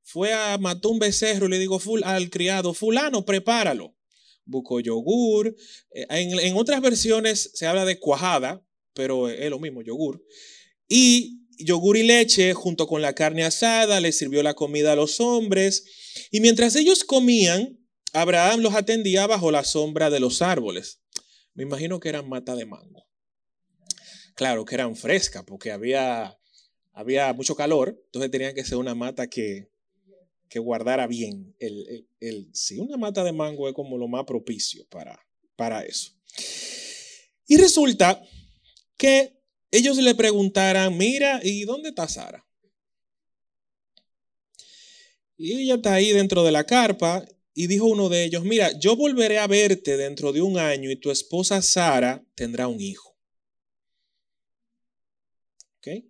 Fue 0.03 0.33
a 0.33 0.57
matar 0.59 0.91
un 0.91 0.99
becerro 0.99 1.47
y 1.47 1.49
le 1.49 1.59
dijo 1.59 1.79
al 2.03 2.29
criado, 2.29 2.73
fulano, 2.73 3.25
prepáralo. 3.25 3.95
Buscó 4.45 4.79
yogur. 4.79 5.55
Eh, 5.91 6.05
en, 6.09 6.39
en 6.39 6.55
otras 6.55 6.79
versiones 6.81 7.51
se 7.55 7.65
habla 7.65 7.85
de 7.85 7.99
cuajada, 7.99 8.63
pero 8.93 9.29
es 9.29 9.49
lo 9.49 9.59
mismo, 9.59 9.81
yogur. 9.81 10.23
Y 10.87 11.45
yogur 11.57 11.97
y 11.97 12.03
leche 12.03 12.53
junto 12.53 12.87
con 12.87 13.01
la 13.01 13.13
carne 13.13 13.43
asada, 13.43 13.99
le 13.99 14.11
sirvió 14.11 14.43
la 14.43 14.53
comida 14.53 14.93
a 14.93 14.95
los 14.95 15.19
hombres. 15.19 15.85
Y 16.31 16.41
mientras 16.41 16.75
ellos 16.75 17.03
comían, 17.03 17.79
Abraham 18.13 18.61
los 18.61 18.75
atendía 18.75 19.27
bajo 19.27 19.51
la 19.51 19.63
sombra 19.63 20.09
de 20.09 20.19
los 20.19 20.41
árboles. 20.41 21.01
Me 21.53 21.63
imagino 21.63 21.99
que 21.99 22.09
eran 22.09 22.29
mata 22.29 22.55
de 22.55 22.65
mango. 22.65 23.05
Claro 24.35 24.65
que 24.65 24.75
eran 24.75 24.95
frescas 24.95 25.43
porque 25.45 25.71
había, 25.71 26.37
había 26.91 27.33
mucho 27.33 27.55
calor, 27.55 28.01
entonces 28.05 28.31
tenían 28.31 28.53
que 28.53 28.65
ser 28.65 28.77
una 28.77 28.93
mata 28.93 29.27
que, 29.27 29.69
que 30.49 30.59
guardara 30.59 31.07
bien. 31.07 31.55
El, 31.59 32.07
el, 32.19 32.49
sí, 32.53 32.79
una 32.79 32.97
mata 32.97 33.23
de 33.23 33.31
mango 33.31 33.69
es 33.69 33.73
como 33.73 33.97
lo 33.97 34.09
más 34.09 34.25
propicio 34.25 34.85
para, 34.89 35.17
para 35.55 35.83
eso. 35.83 36.11
Y 37.47 37.57
resulta 37.57 38.21
que 38.97 39.37
ellos 39.77 39.97
le 39.97 40.15
preguntaran, 40.15 40.97
mira, 40.97 41.39
¿y 41.43 41.63
dónde 41.63 41.89
está 41.89 42.07
Sara? 42.07 42.45
Y 45.37 45.53
ella 45.61 45.75
está 45.75 45.93
ahí 45.95 46.11
dentro 46.11 46.43
de 46.43 46.51
la 46.51 46.65
carpa 46.65 47.25
y 47.53 47.67
dijo 47.67 47.85
uno 47.85 48.09
de 48.09 48.23
ellos, 48.23 48.43
mira, 48.43 48.77
yo 48.79 48.95
volveré 48.95 49.39
a 49.39 49.47
verte 49.47 49.97
dentro 49.97 50.31
de 50.31 50.41
un 50.41 50.57
año 50.57 50.89
y 50.91 50.95
tu 50.95 51.11
esposa 51.11 51.61
Sara 51.61 52.25
tendrá 52.35 52.67
un 52.67 52.79
hijo. 52.79 53.15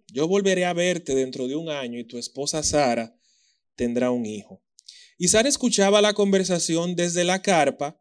Yo 0.08 0.28
volveré 0.28 0.66
a 0.66 0.74
verte 0.74 1.16
dentro 1.16 1.48
de 1.48 1.56
un 1.56 1.70
año 1.70 2.00
y 2.00 2.06
tu 2.06 2.18
esposa 2.18 2.64
Sara 2.64 3.18
tendrá 3.76 4.12
un 4.12 4.26
hijo. 4.26 4.64
Y 5.18 5.28
Sara 5.28 5.50
escuchaba 5.50 6.02
la 6.02 6.14
conversación 6.14 6.96
desde 6.96 7.24
la 7.24 7.42
carpa 7.42 8.00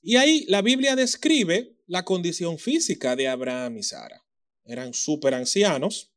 y 0.00 0.16
ahí 0.16 0.44
la 0.48 0.62
Biblia 0.62 0.96
describe 0.96 1.76
la 1.86 2.04
condición 2.04 2.58
física 2.58 3.16
de 3.16 3.28
Abraham 3.28 3.78
y 3.78 3.82
Sara. 3.82 4.24
Eran 4.64 4.94
súper 4.94 5.34
ancianos 5.34 6.12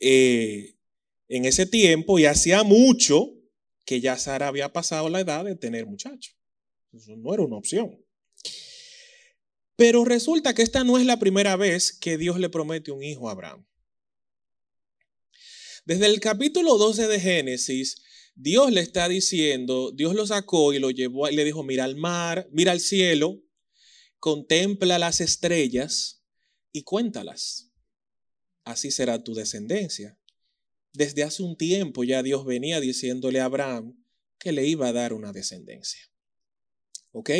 eh, 0.00 0.76
en 1.28 1.44
ese 1.44 1.66
tiempo 1.66 2.18
y 2.18 2.26
hacía 2.26 2.62
mucho 2.62 3.32
que 3.84 4.00
ya 4.00 4.18
Sara 4.18 4.48
había 4.48 4.72
pasado 4.72 5.08
la 5.08 5.20
edad 5.20 5.44
de 5.44 5.56
tener 5.56 5.86
muchachos. 5.86 6.36
Eso 6.92 7.16
no 7.16 7.32
era 7.32 7.42
una 7.42 7.56
opción. 7.56 7.98
Pero 9.76 10.04
resulta 10.04 10.54
que 10.54 10.62
esta 10.62 10.84
no 10.84 10.98
es 10.98 11.06
la 11.06 11.18
primera 11.18 11.56
vez 11.56 11.92
que 11.92 12.18
Dios 12.18 12.38
le 12.38 12.48
promete 12.48 12.90
un 12.90 13.02
hijo 13.02 13.28
a 13.28 13.32
Abraham. 13.32 13.66
Desde 15.84 16.06
el 16.06 16.20
capítulo 16.20 16.78
12 16.78 17.08
de 17.08 17.18
Génesis, 17.20 18.02
Dios 18.34 18.70
le 18.70 18.80
está 18.80 19.08
diciendo, 19.08 19.90
Dios 19.92 20.14
lo 20.14 20.26
sacó 20.26 20.72
y 20.72 20.78
lo 20.78 20.90
llevó 20.90 21.28
y 21.28 21.34
le 21.34 21.44
dijo, 21.44 21.62
mira 21.64 21.84
al 21.84 21.96
mar, 21.96 22.48
mira 22.52 22.72
al 22.72 22.80
cielo, 22.80 23.42
contempla 24.18 24.98
las 24.98 25.20
estrellas 25.20 26.21
y 26.72 26.82
cuéntalas. 26.82 27.70
Así 28.64 28.90
será 28.90 29.22
tu 29.22 29.34
descendencia. 29.34 30.18
Desde 30.92 31.22
hace 31.22 31.42
un 31.42 31.56
tiempo 31.56 32.04
ya 32.04 32.22
Dios 32.22 32.44
venía 32.44 32.80
diciéndole 32.80 33.40
a 33.40 33.46
Abraham 33.46 34.02
que 34.38 34.52
le 34.52 34.66
iba 34.66 34.88
a 34.88 34.92
dar 34.92 35.12
una 35.12 35.32
descendencia. 35.32 36.10
¿Ok? 37.12 37.30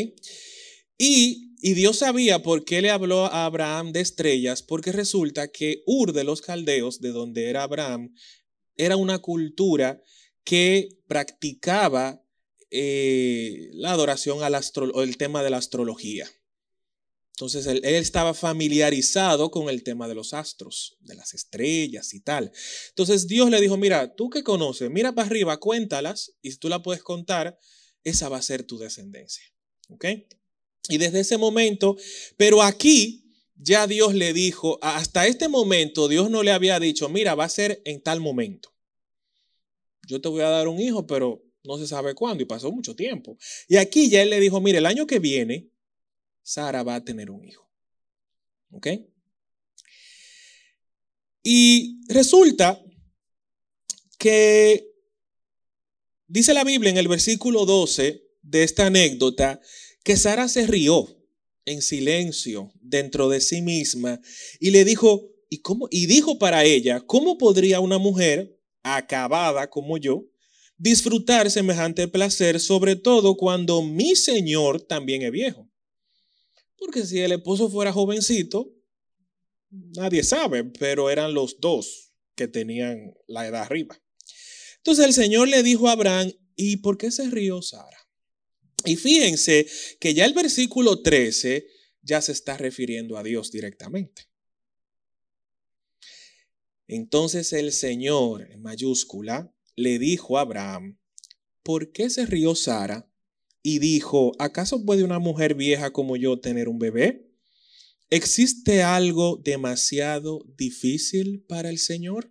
Y, 0.99 1.49
Dios 1.75 1.99
sabía 1.99 2.43
por 2.43 2.65
qué 2.65 2.83
le 2.83 2.91
habló 2.91 3.27
a 3.27 3.45
Abraham 3.45 3.93
de 3.93 4.01
estrellas, 4.01 4.63
porque 4.63 4.91
resulta 4.91 5.47
que 5.47 5.83
Ur 5.87 6.13
de 6.13 6.25
los 6.25 6.43
Caldeos, 6.43 7.01
de 7.01 7.11
donde 7.11 7.49
era 7.49 7.63
Abraham, 7.63 8.15
era 8.77 8.97
una 8.97 9.21
cultura 9.21 10.03
que 10.43 10.89
practicaba 11.07 12.25
eh, 12.71 13.69
la 13.75 13.93
adoración 13.93 14.43
al 14.43 14.57
astro, 14.57 15.03
el 15.03 15.17
tema 15.17 15.45
de 15.45 15.51
la 15.51 15.59
astrología. 15.59 16.29
Entonces 17.43 17.67
él, 17.67 17.85
estaba 17.85 18.35
familiarizado 18.35 19.51
con 19.51 19.69
el 19.69 19.83
tema 19.83 20.07
de 20.07 20.15
los 20.15 20.33
astros, 20.33 20.97
de 21.01 21.17
las 21.17 21.35
estrellas 21.35 22.15
y 22.15 22.21
tal. 22.21 22.53
Entonces 22.91 23.27
Dios 23.27 23.51
le 23.51 23.61
dijo, 23.61 23.77
mira, 23.77 24.15
tú 24.15 24.31
que 24.31 24.45
conoces, 24.45 24.89
mira 24.91 25.13
para 25.13 25.27
arriba, 25.27 25.57
cuéntalas 25.59 26.37
y 26.41 26.53
si 26.53 26.59
tú 26.59 26.69
la 26.69 26.85
puedes 26.85 27.03
contar, 27.03 27.59
esa 28.05 28.29
va 28.29 28.37
a 28.37 28.43
ser 28.43 28.63
tu 28.63 28.79
descendencia. 28.79 29.43
¿Ok? 29.89 30.05
Y 30.89 30.99
desde 30.99 31.19
ese 31.19 31.37
momento, 31.37 31.97
pero 32.37 32.63
aquí 32.63 33.25
ya 33.57 33.89
Dios 33.89 34.15
le 34.15 34.33
dijo, 34.33 34.79
hasta 34.81 35.27
este 35.27 35.49
momento 35.49 36.07
Dios 36.07 36.31
no 36.31 36.45
le 36.45 36.53
había 36.53 36.79
dicho, 36.79 37.09
mira, 37.09 37.35
va 37.35 37.47
a 37.47 37.49
ser 37.49 37.83
en 37.85 38.01
tal 38.05 38.21
momento. 38.21 38.73
Yo 40.07 40.21
te 40.21 40.29
voy 40.29 40.43
a 40.43 40.49
dar 40.49 40.69
un 40.69 40.79
hijo, 40.79 41.09
pero 41.09 41.43
no 41.65 41.77
se 41.77 41.89
sabe 41.89 42.15
cuándo 42.15 42.45
y 42.45 42.47
pasó 42.47 42.71
mucho 42.71 42.95
tiempo. 42.95 43.37
Y 43.67 43.79
aquí 43.79 44.09
ya 44.11 44.23
él 44.23 44.31
le 44.31 44.39
dijo, 44.39 44.61
mire, 44.61 44.79
el 44.79 44.87
año 44.87 45.09
que 45.09 45.19
viene, 45.19 45.72
Sara 46.43 46.83
va 46.83 46.97
a 46.97 47.05
tener 47.05 47.31
un 47.31 47.45
hijo. 47.45 47.69
¿Ok? 48.71 48.89
Y 51.43 52.01
resulta 52.09 52.81
que 54.19 54.89
dice 56.29 56.55
la 56.55 56.65
Biblia 56.65 56.91
en 56.91 56.99
el 56.99 57.09
versículo 57.09 57.67
12 57.67 58.23
de 58.43 58.63
esta 58.63 58.87
anécdota 58.87 59.61
que 60.05 60.17
Sara 60.17 60.49
se 60.49 60.67
rió 60.67 61.09
en 61.65 61.83
silencio 61.83 62.73
dentro 62.81 63.29
de 63.29 63.41
sí 63.41 63.63
misma 63.63 64.21
y 64.61 64.71
le 64.71 64.85
dijo, 64.85 65.29
¿y 65.49 65.59
cómo? 65.59 65.89
Y 65.91 66.07
dijo 66.07 66.39
para 66.39 66.65
ella, 66.65 67.01
¿cómo 67.01 67.39
podría 67.39 67.81
una 67.81 67.99
mujer 67.99 68.59
acabada 68.83 69.69
como 69.71 69.99
yo 69.99 70.25
disfrutar 70.77 71.51
semejante 71.51 72.09
placer, 72.09 72.59
sobre 72.59 72.97
todo 72.97 73.37
cuando 73.37 73.83
mi 73.83 74.17
señor 74.17 74.81
también 74.83 75.23
es 75.23 75.31
viejo? 75.31 75.72
Porque 76.85 77.07
si 77.07 77.21
el 77.21 77.31
esposo 77.31 77.71
fuera 77.71 77.93
jovencito, 77.93 78.75
nadie 79.71 80.25
sabe, 80.25 80.65
pero 80.65 81.11
eran 81.11 81.33
los 81.33 81.61
dos 81.61 82.13
que 82.35 82.49
tenían 82.49 83.15
la 83.29 83.47
edad 83.47 83.63
arriba. 83.63 84.03
Entonces 84.79 85.07
el 85.07 85.13
Señor 85.13 85.47
le 85.47 85.63
dijo 85.63 85.89
a 85.89 85.93
Abraham, 85.93 86.33
¿y 86.57 86.79
por 86.79 86.99
qué 86.99 87.13
se 87.13 87.31
rió 87.31 87.63
Sara? 87.63 88.09
Y 88.85 88.97
fíjense 88.97 89.69
que 90.01 90.13
ya 90.13 90.25
el 90.25 90.35
versículo 90.35 91.03
13 91.03 91.69
ya 92.03 92.21
se 92.21 92.33
está 92.33 92.57
refiriendo 92.57 93.17
a 93.17 93.23
Dios 93.23 93.53
directamente. 93.53 94.29
Entonces 96.89 97.53
el 97.53 97.71
Señor, 97.71 98.51
en 98.51 98.61
mayúscula, 98.61 99.55
le 99.77 100.01
dijo 100.01 100.37
a 100.37 100.41
Abraham, 100.41 100.99
¿por 101.63 101.93
qué 101.93 102.11
se 102.11 102.27
rió 102.27 102.57
Sara? 102.57 103.09
Y 103.63 103.79
dijo, 103.79 104.33
¿acaso 104.39 104.85
puede 104.85 105.05
una 105.05 105.19
mujer 105.19 105.55
vieja 105.55 105.93
como 105.93 106.17
yo 106.17 106.41
tener 106.41 106.69
un 106.69 106.79
bebé? 106.79 107.29
¿Existe 108.11 108.83
algo 108.83 109.41
demasiado 109.43 110.45
difícil 110.57 111.45
para 111.49 111.71
el 111.71 111.79
Señor? 111.79 112.31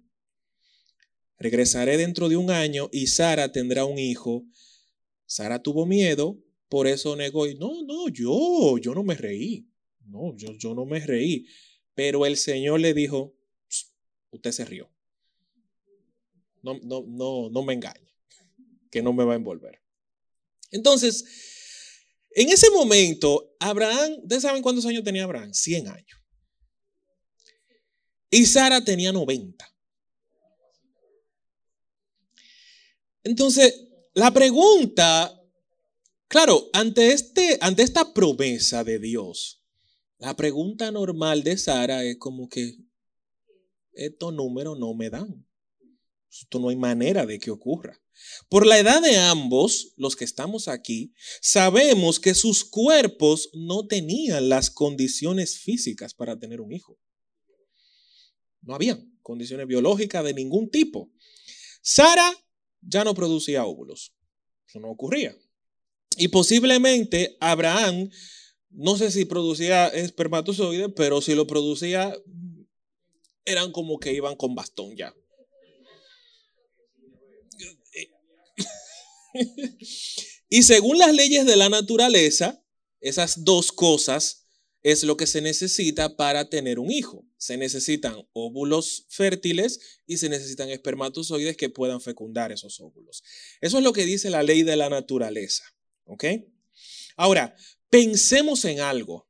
Regresaré 1.39 1.97
dentro 1.97 2.29
de 2.29 2.37
un 2.37 2.51
año 2.51 2.89
y 2.91 3.07
Sara 3.07 3.51
tendrá 3.51 3.85
un 3.85 3.97
hijo 3.97 4.45
Sara 5.31 5.63
tuvo 5.63 5.85
miedo, 5.85 6.37
por 6.67 6.87
eso 6.87 7.15
negó. 7.15 7.47
Y 7.47 7.55
no, 7.55 7.83
no, 7.83 8.09
yo, 8.09 8.77
yo 8.79 8.93
no 8.93 9.01
me 9.01 9.15
reí. 9.15 9.65
No, 10.05 10.35
yo, 10.35 10.51
yo 10.57 10.75
no 10.75 10.85
me 10.85 10.99
reí. 10.99 11.45
Pero 11.95 12.25
el 12.25 12.35
Señor 12.35 12.81
le 12.81 12.93
dijo, 12.93 13.33
usted 14.31 14.51
se 14.51 14.65
rió. 14.65 14.91
No, 16.61 16.77
no, 16.83 17.05
no, 17.07 17.49
no 17.49 17.63
me 17.63 17.73
engañe, 17.73 18.13
que 18.91 19.01
no 19.01 19.13
me 19.13 19.23
va 19.23 19.31
a 19.31 19.37
envolver. 19.37 19.81
Entonces, 20.71 21.25
en 22.31 22.49
ese 22.49 22.69
momento, 22.69 23.55
Abraham, 23.59 24.19
¿ustedes 24.23 24.43
saben 24.43 24.61
cuántos 24.61 24.85
años 24.85 25.03
tenía 25.03 25.25
Abraham? 25.25 25.53
100 25.53 25.87
años. 25.87 26.19
Y 28.29 28.45
Sara 28.45 28.83
tenía 28.83 29.11
90. 29.11 29.69
Entonces, 33.23 33.87
la 34.13 34.31
pregunta, 34.31 35.37
claro, 36.27 36.69
ante, 36.73 37.11
este, 37.11 37.57
ante 37.61 37.83
esta 37.83 38.13
promesa 38.13 38.83
de 38.83 38.99
Dios, 38.99 39.63
la 40.17 40.35
pregunta 40.35 40.91
normal 40.91 41.43
de 41.43 41.57
Sara 41.57 42.03
es 42.03 42.17
como 42.17 42.47
que 42.47 42.77
estos 43.93 44.33
números 44.33 44.79
no 44.79 44.93
me 44.93 45.09
dan. 45.09 45.45
Esto 46.29 46.59
no 46.59 46.69
hay 46.69 46.77
manera 46.77 47.25
de 47.25 47.39
que 47.39 47.51
ocurra. 47.51 47.99
Por 48.49 48.65
la 48.65 48.79
edad 48.79 49.01
de 49.01 49.17
ambos, 49.17 49.93
los 49.97 50.15
que 50.15 50.25
estamos 50.25 50.67
aquí, 50.67 51.13
sabemos 51.41 52.19
que 52.19 52.33
sus 52.33 52.65
cuerpos 52.65 53.49
no 53.53 53.87
tenían 53.87 54.49
las 54.49 54.69
condiciones 54.69 55.59
físicas 55.59 56.13
para 56.13 56.37
tener 56.37 56.61
un 56.61 56.71
hijo. 56.71 56.99
No 58.61 58.75
habían 58.75 59.17
condiciones 59.21 59.67
biológicas 59.67 60.23
de 60.23 60.33
ningún 60.33 60.69
tipo. 60.69 61.11
Sara 61.81 62.31
ya 62.81 63.03
no 63.03 63.13
producía 63.13 63.65
óvulos. 63.65 64.13
Eso 64.67 64.79
no 64.79 64.89
ocurría. 64.89 65.35
Y 66.17 66.27
posiblemente 66.27 67.37
Abraham 67.39 68.09
no 68.71 68.97
sé 68.97 69.11
si 69.11 69.25
producía 69.25 69.87
espermatozoides, 69.87 70.89
pero 70.95 71.21
si 71.21 71.35
lo 71.35 71.45
producía, 71.45 72.15
eran 73.45 73.71
como 73.71 73.99
que 73.99 74.13
iban 74.13 74.35
con 74.35 74.55
bastón 74.55 74.95
ya. 74.95 75.13
y 80.49 80.63
según 80.63 80.97
las 80.97 81.13
leyes 81.13 81.45
de 81.45 81.55
la 81.55 81.69
naturaleza, 81.69 82.63
esas 82.99 83.43
dos 83.43 83.71
cosas 83.71 84.41
es 84.83 85.03
lo 85.03 85.15
que 85.15 85.27
se 85.27 85.41
necesita 85.41 86.15
para 86.15 86.49
tener 86.49 86.79
un 86.79 86.91
hijo. 86.91 87.25
Se 87.37 87.57
necesitan 87.57 88.27
óvulos 88.33 89.05
fértiles 89.09 89.79
y 90.07 90.17
se 90.17 90.29
necesitan 90.29 90.69
espermatozoides 90.69 91.57
que 91.57 91.69
puedan 91.69 92.01
fecundar 92.01 92.51
esos 92.51 92.79
óvulos. 92.79 93.23
Eso 93.61 93.77
es 93.77 93.83
lo 93.83 93.93
que 93.93 94.05
dice 94.05 94.29
la 94.29 94.43
ley 94.43 94.63
de 94.63 94.75
la 94.75 94.89
naturaleza. 94.89 95.63
¿Ok? 96.05 96.25
Ahora, 97.15 97.55
pensemos 97.89 98.65
en 98.65 98.79
algo. 98.79 99.27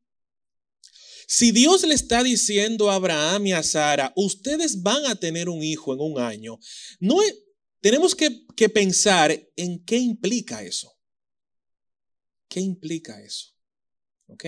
Si 1.27 1.51
Dios 1.51 1.83
le 1.83 1.93
está 1.93 2.23
diciendo 2.23 2.91
a 2.91 2.95
Abraham 2.95 3.47
y 3.47 3.53
a 3.53 3.63
Sara, 3.63 4.11
ustedes 4.15 4.81
van 4.81 5.05
a 5.05 5.15
tener 5.15 5.47
un 5.47 5.63
hijo 5.63 5.93
en 5.93 6.01
un 6.01 6.19
año, 6.19 6.59
no 6.99 7.21
tenemos 7.81 8.15
que, 8.15 8.29
pensar 8.69 9.31
en 9.55 9.83
qué 9.83 9.97
implica 9.97 10.63
eso. 10.63 10.95
¿Qué 12.47 12.59
implica 12.59 13.19
eso? 13.21 13.55
¿Ok? 14.27 14.45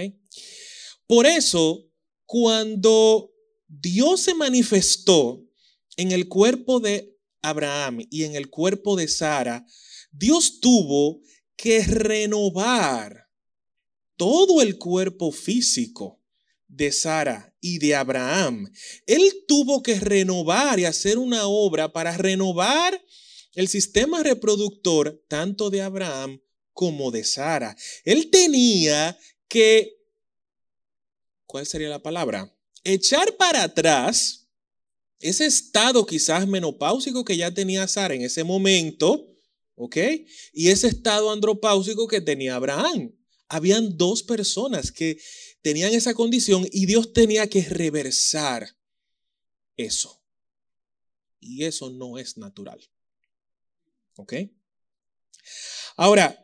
Por 1.07 1.25
eso, 1.25 1.89
cuando 2.25 3.33
Dios 3.67 4.21
se 4.21 4.35
manifestó 4.35 5.43
en 5.97 6.11
el 6.11 6.27
cuerpo 6.27 6.79
de 6.79 7.17
Abraham 7.41 8.05
y 8.11 8.23
en 8.23 8.35
el 8.35 8.51
cuerpo 8.51 8.95
de 8.95 9.07
Sara, 9.07 9.65
Dios 10.11 10.59
tuvo 10.59 11.21
que 11.55 11.83
renovar 11.83 13.29
todo 14.15 14.61
el 14.61 14.77
cuerpo 14.77 15.31
físico 15.31 16.21
de 16.67 16.91
Sara 16.91 17.55
y 17.59 17.79
de 17.79 17.95
Abraham. 17.95 18.71
Él 19.07 19.43
tuvo 19.47 19.81
que 19.81 19.99
renovar 19.99 20.79
y 20.79 20.85
hacer 20.85 21.17
una 21.17 21.47
obra 21.47 21.91
para 21.91 22.15
renovar 22.15 22.99
el 23.55 23.67
sistema 23.67 24.23
reproductor 24.23 25.23
tanto 25.27 25.69
de 25.69 25.81
Abraham 25.81 26.41
como 26.73 27.11
de 27.11 27.23
Sara. 27.23 27.75
Él 28.03 28.29
tenía 28.29 29.17
que 29.47 30.03
¿cuál 31.53 31.67
sería 31.67 31.87
la 31.87 32.01
palabra? 32.01 32.51
Echar 32.83 33.37
para 33.37 33.61
atrás 33.61 34.49
ese 35.19 35.45
estado 35.45 36.03
quizás 36.03 36.47
menopáusico 36.47 37.23
que 37.23 37.37
ya 37.37 37.53
tenía 37.53 37.87
Sara 37.87 38.15
en 38.15 38.23
ese 38.23 38.43
momento, 38.43 39.37
¿ok? 39.75 39.97
Y 40.51 40.69
ese 40.69 40.87
estado 40.87 41.31
andropáusico 41.31 42.07
que 42.07 42.21
tenía 42.21 42.55
Abraham. 42.55 43.15
Habían 43.47 43.97
dos 43.97 44.23
personas 44.23 44.91
que 44.91 45.19
tenían 45.61 45.93
esa 45.93 46.15
condición 46.15 46.67
y 46.71 46.87
Dios 46.87 47.13
tenía 47.13 47.47
que 47.47 47.61
reversar 47.61 48.75
eso. 49.77 50.23
Y 51.39 51.65
eso 51.65 51.91
no 51.91 52.17
es 52.17 52.35
natural. 52.37 52.81
¿Ok? 54.15 54.33
Ahora, 55.95 56.39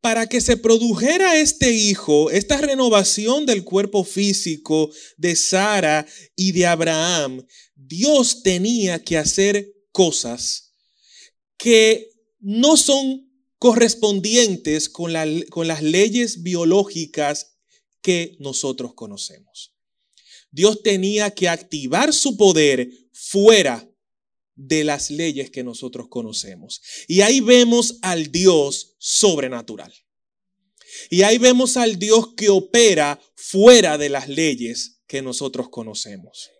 para 0.00 0.28
que 0.28 0.40
se 0.40 0.56
produjera 0.56 1.36
este 1.36 1.72
hijo, 1.72 2.30
esta 2.30 2.56
renovación 2.56 3.46
del 3.46 3.62
cuerpo 3.62 4.02
físico 4.02 4.90
de 5.16 5.36
Sara 5.36 6.04
y 6.34 6.50
de 6.52 6.66
Abraham, 6.66 7.46
Dios 7.76 8.42
tenía 8.42 9.02
que 9.02 9.16
hacer 9.16 9.72
cosas 9.92 10.74
que 11.56 12.10
no 12.40 12.76
son 12.76 13.30
correspondientes 13.58 14.88
con, 14.88 15.12
con 15.50 15.68
las 15.68 15.82
leyes 15.82 16.42
biológicas 16.42 17.58
que 18.00 18.36
nosotros 18.40 18.94
conocemos. 18.94 19.72
Dios 20.50 20.82
tenía 20.82 21.30
que 21.30 21.48
activar 21.48 22.12
su 22.12 22.36
poder 22.36 22.90
fuera 23.12 23.88
de 24.66 24.84
las 24.84 25.10
leyes 25.10 25.50
que 25.50 25.64
nosotros 25.64 26.08
conocemos. 26.08 26.80
Y 27.08 27.22
ahí 27.22 27.40
vemos 27.40 27.98
al 28.02 28.30
Dios 28.30 28.94
sobrenatural. 28.98 29.92
Y 31.10 31.22
ahí 31.22 31.38
vemos 31.38 31.76
al 31.76 31.98
Dios 31.98 32.34
que 32.36 32.48
opera 32.48 33.20
fuera 33.34 33.98
de 33.98 34.08
las 34.08 34.28
leyes 34.28 35.02
que 35.06 35.22
nosotros 35.22 35.68
conocemos. 35.68 36.50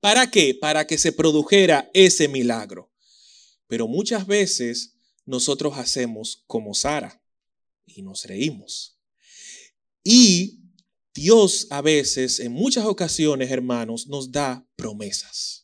¿Para 0.00 0.30
qué? 0.30 0.54
Para 0.54 0.86
que 0.86 0.98
se 0.98 1.12
produjera 1.12 1.90
ese 1.94 2.28
milagro. 2.28 2.92
Pero 3.68 3.86
muchas 3.86 4.26
veces 4.26 4.96
nosotros 5.24 5.78
hacemos 5.78 6.42
como 6.46 6.74
Sara 6.74 7.22
y 7.86 8.02
nos 8.02 8.24
reímos. 8.24 8.98
Y 10.02 10.60
Dios 11.14 11.68
a 11.70 11.80
veces, 11.80 12.40
en 12.40 12.52
muchas 12.52 12.84
ocasiones, 12.86 13.50
hermanos, 13.50 14.08
nos 14.08 14.32
da 14.32 14.66
promesas. 14.76 15.63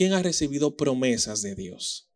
¿Quién 0.00 0.14
ha 0.14 0.22
recibido 0.22 0.78
promesas 0.78 1.42
de 1.42 1.54
Dios? 1.54 2.08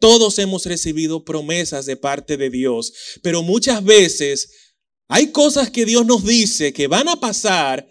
Todos 0.00 0.40
hemos 0.40 0.66
recibido 0.66 1.24
promesas 1.24 1.86
de 1.86 1.96
parte 1.96 2.36
de 2.36 2.50
Dios, 2.50 2.92
pero 3.22 3.44
muchas 3.44 3.84
veces 3.84 4.74
hay 5.06 5.30
cosas 5.30 5.70
que 5.70 5.84
Dios 5.84 6.04
nos 6.04 6.24
dice 6.24 6.72
que 6.72 6.88
van 6.88 7.08
a 7.08 7.20
pasar 7.20 7.88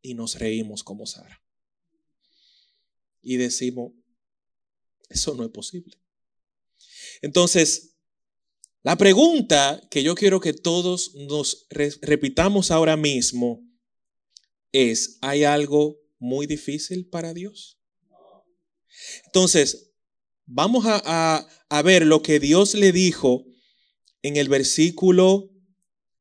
y 0.00 0.14
nos 0.14 0.36
reímos 0.36 0.84
como 0.84 1.06
Sara. 1.06 1.42
Y 3.20 3.36
decimos, 3.36 3.94
eso 5.08 5.34
no 5.34 5.42
es 5.42 5.50
posible. 5.50 6.00
Entonces, 7.20 7.96
la 8.84 8.96
pregunta 8.96 9.82
que 9.90 10.04
yo 10.04 10.14
quiero 10.14 10.38
que 10.38 10.52
todos 10.52 11.16
nos 11.16 11.66
repitamos 11.68 12.70
ahora 12.70 12.96
mismo 12.96 13.68
es, 14.70 15.18
¿hay 15.20 15.42
algo 15.42 15.98
muy 16.20 16.46
difícil 16.46 17.08
para 17.08 17.34
Dios? 17.34 17.81
Entonces, 19.34 19.94
vamos 20.44 20.84
a, 20.86 21.48
ver 21.82 22.04
lo 22.04 22.22
que 22.22 22.38
Dios 22.38 22.74
le 22.74 22.92
dijo 22.92 23.46
en 24.20 24.36
el 24.36 24.50
versículo 24.50 25.50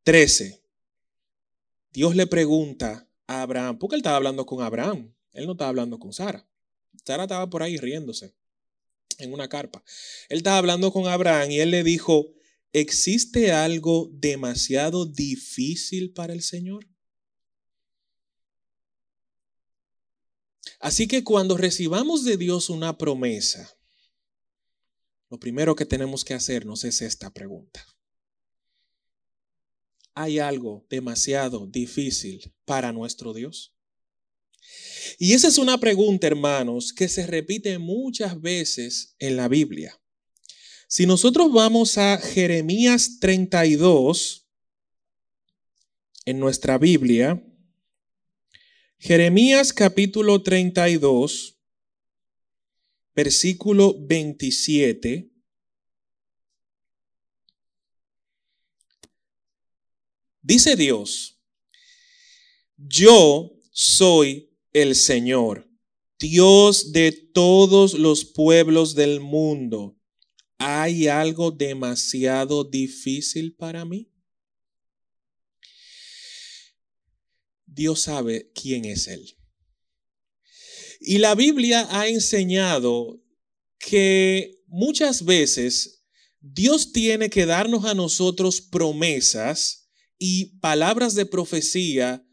13. 0.03 0.63
Dios 1.91 2.15
le 2.15 2.25
pregunta 2.25 3.09
a 3.27 3.41
Abraham, 3.41 3.77
porque 3.77 3.95
él 3.95 3.99
estaba 3.99 4.15
hablando 4.15 4.45
con 4.45 4.63
Abraham, 4.63 5.13
él 5.33 5.45
no 5.45 5.51
estaba 5.51 5.67
hablando 5.67 5.99
con 5.99 6.13
Sara. 6.13 6.47
Sara 7.05 7.23
estaba 7.23 7.49
por 7.49 7.63
ahí 7.63 7.75
riéndose 7.75 8.33
en 9.17 9.33
una 9.33 9.49
carpa. 9.49 9.83
Él 10.29 10.37
estaba 10.37 10.59
hablando 10.59 10.93
con 10.93 11.07
Abraham 11.07 11.51
y 11.51 11.59
él 11.59 11.71
le 11.71 11.83
dijo, 11.83 12.31
¿existe 12.71 13.51
algo 13.51 14.09
demasiado 14.13 15.05
difícil 15.05 16.13
para 16.13 16.31
el 16.31 16.43
Señor? 16.43 16.87
Así 20.81 21.07
que 21.07 21.23
cuando 21.23 21.57
recibamos 21.57 22.25
de 22.25 22.37
Dios 22.37 22.71
una 22.71 22.97
promesa, 22.97 23.77
lo 25.29 25.39
primero 25.39 25.75
que 25.75 25.85
tenemos 25.85 26.25
que 26.25 26.33
hacernos 26.33 26.83
es 26.83 27.01
esta 27.03 27.31
pregunta. 27.31 27.85
¿Hay 30.15 30.39
algo 30.39 30.85
demasiado 30.89 31.67
difícil 31.67 32.53
para 32.65 32.91
nuestro 32.91 33.31
Dios? 33.33 33.73
Y 35.19 35.33
esa 35.33 35.47
es 35.47 35.59
una 35.59 35.79
pregunta, 35.79 36.25
hermanos, 36.25 36.91
que 36.91 37.07
se 37.07 37.27
repite 37.27 37.77
muchas 37.77 38.41
veces 38.41 39.15
en 39.19 39.37
la 39.37 39.47
Biblia. 39.47 40.01
Si 40.87 41.05
nosotros 41.05 41.53
vamos 41.53 41.99
a 41.99 42.17
Jeremías 42.17 43.19
32, 43.19 44.47
en 46.25 46.39
nuestra 46.39 46.77
Biblia, 46.77 47.41
Jeremías 49.03 49.73
capítulo 49.73 50.43
32, 50.43 51.57
versículo 53.15 53.95
27. 53.99 55.27
Dice 60.43 60.75
Dios, 60.75 61.41
yo 62.77 63.57
soy 63.71 64.51
el 64.71 64.93
Señor, 64.93 65.67
Dios 66.19 66.91
de 66.91 67.11
todos 67.11 67.95
los 67.95 68.23
pueblos 68.23 68.93
del 68.93 69.19
mundo. 69.19 69.97
¿Hay 70.59 71.07
algo 71.07 71.49
demasiado 71.49 72.63
difícil 72.63 73.55
para 73.55 73.83
mí? 73.83 74.10
Dios 77.73 78.01
sabe 78.01 78.51
quién 78.53 78.85
es 78.85 79.07
Él. 79.07 79.37
Y 80.99 81.17
la 81.19 81.35
Biblia 81.35 81.87
ha 81.89 82.07
enseñado 82.07 83.23
que 83.79 84.61
muchas 84.67 85.23
veces 85.23 86.03
Dios 86.41 86.91
tiene 86.91 87.29
que 87.29 87.45
darnos 87.45 87.85
a 87.85 87.93
nosotros 87.93 88.61
promesas 88.61 89.89
y 90.17 90.57
palabras 90.59 91.15
de 91.15 91.25
profecía, 91.25 92.27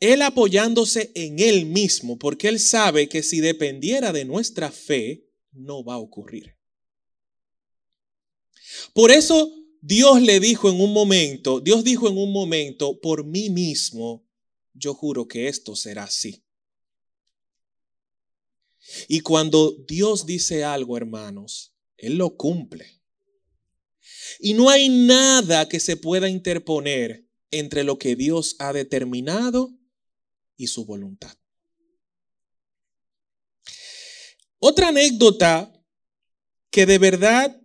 Él 0.00 0.20
apoyándose 0.22 1.12
en 1.14 1.38
Él 1.38 1.66
mismo, 1.66 2.18
porque 2.18 2.48
Él 2.48 2.58
sabe 2.58 3.08
que 3.08 3.22
si 3.22 3.40
dependiera 3.40 4.12
de 4.12 4.24
nuestra 4.24 4.70
fe, 4.72 5.28
no 5.52 5.84
va 5.84 5.94
a 5.94 5.98
ocurrir. 5.98 6.56
Por 8.92 9.12
eso 9.12 9.61
Dios 9.84 10.22
le 10.22 10.38
dijo 10.38 10.70
en 10.70 10.80
un 10.80 10.92
momento, 10.92 11.58
Dios 11.58 11.82
dijo 11.82 12.08
en 12.08 12.16
un 12.16 12.32
momento, 12.32 13.00
por 13.00 13.24
mí 13.24 13.50
mismo, 13.50 14.24
yo 14.74 14.94
juro 14.94 15.26
que 15.26 15.48
esto 15.48 15.74
será 15.74 16.04
así. 16.04 16.44
Y 19.08 19.20
cuando 19.20 19.72
Dios 19.88 20.24
dice 20.24 20.62
algo, 20.62 20.96
hermanos, 20.96 21.74
Él 21.96 22.16
lo 22.16 22.36
cumple. 22.36 23.02
Y 24.38 24.54
no 24.54 24.70
hay 24.70 24.88
nada 24.88 25.68
que 25.68 25.80
se 25.80 25.96
pueda 25.96 26.28
interponer 26.28 27.28
entre 27.50 27.82
lo 27.82 27.98
que 27.98 28.14
Dios 28.14 28.54
ha 28.60 28.72
determinado 28.72 29.76
y 30.56 30.68
su 30.68 30.84
voluntad. 30.84 31.36
Otra 34.60 34.88
anécdota 34.88 35.72
que 36.70 36.86
de 36.86 36.98
verdad 36.98 37.61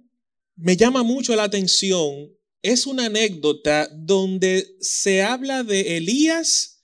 me 0.57 0.75
llama 0.75 1.03
mucho 1.03 1.35
la 1.35 1.43
atención 1.43 2.31
es 2.61 2.85
una 2.85 3.05
anécdota 3.05 3.87
donde 3.93 4.75
se 4.81 5.21
habla 5.21 5.63
de 5.63 5.97
Elías 5.97 6.83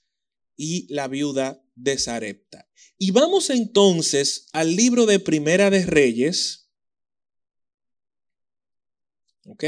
y 0.56 0.86
la 0.92 1.08
viuda 1.08 1.62
de 1.74 1.98
Sarepta. 1.98 2.68
Y 2.96 3.10
vamos 3.10 3.50
entonces 3.50 4.46
al 4.52 4.76
libro 4.76 5.04
de 5.04 5.18
Primera 5.18 5.68
de 5.68 5.84
Reyes. 5.84 6.70
¿Ok? 9.46 9.64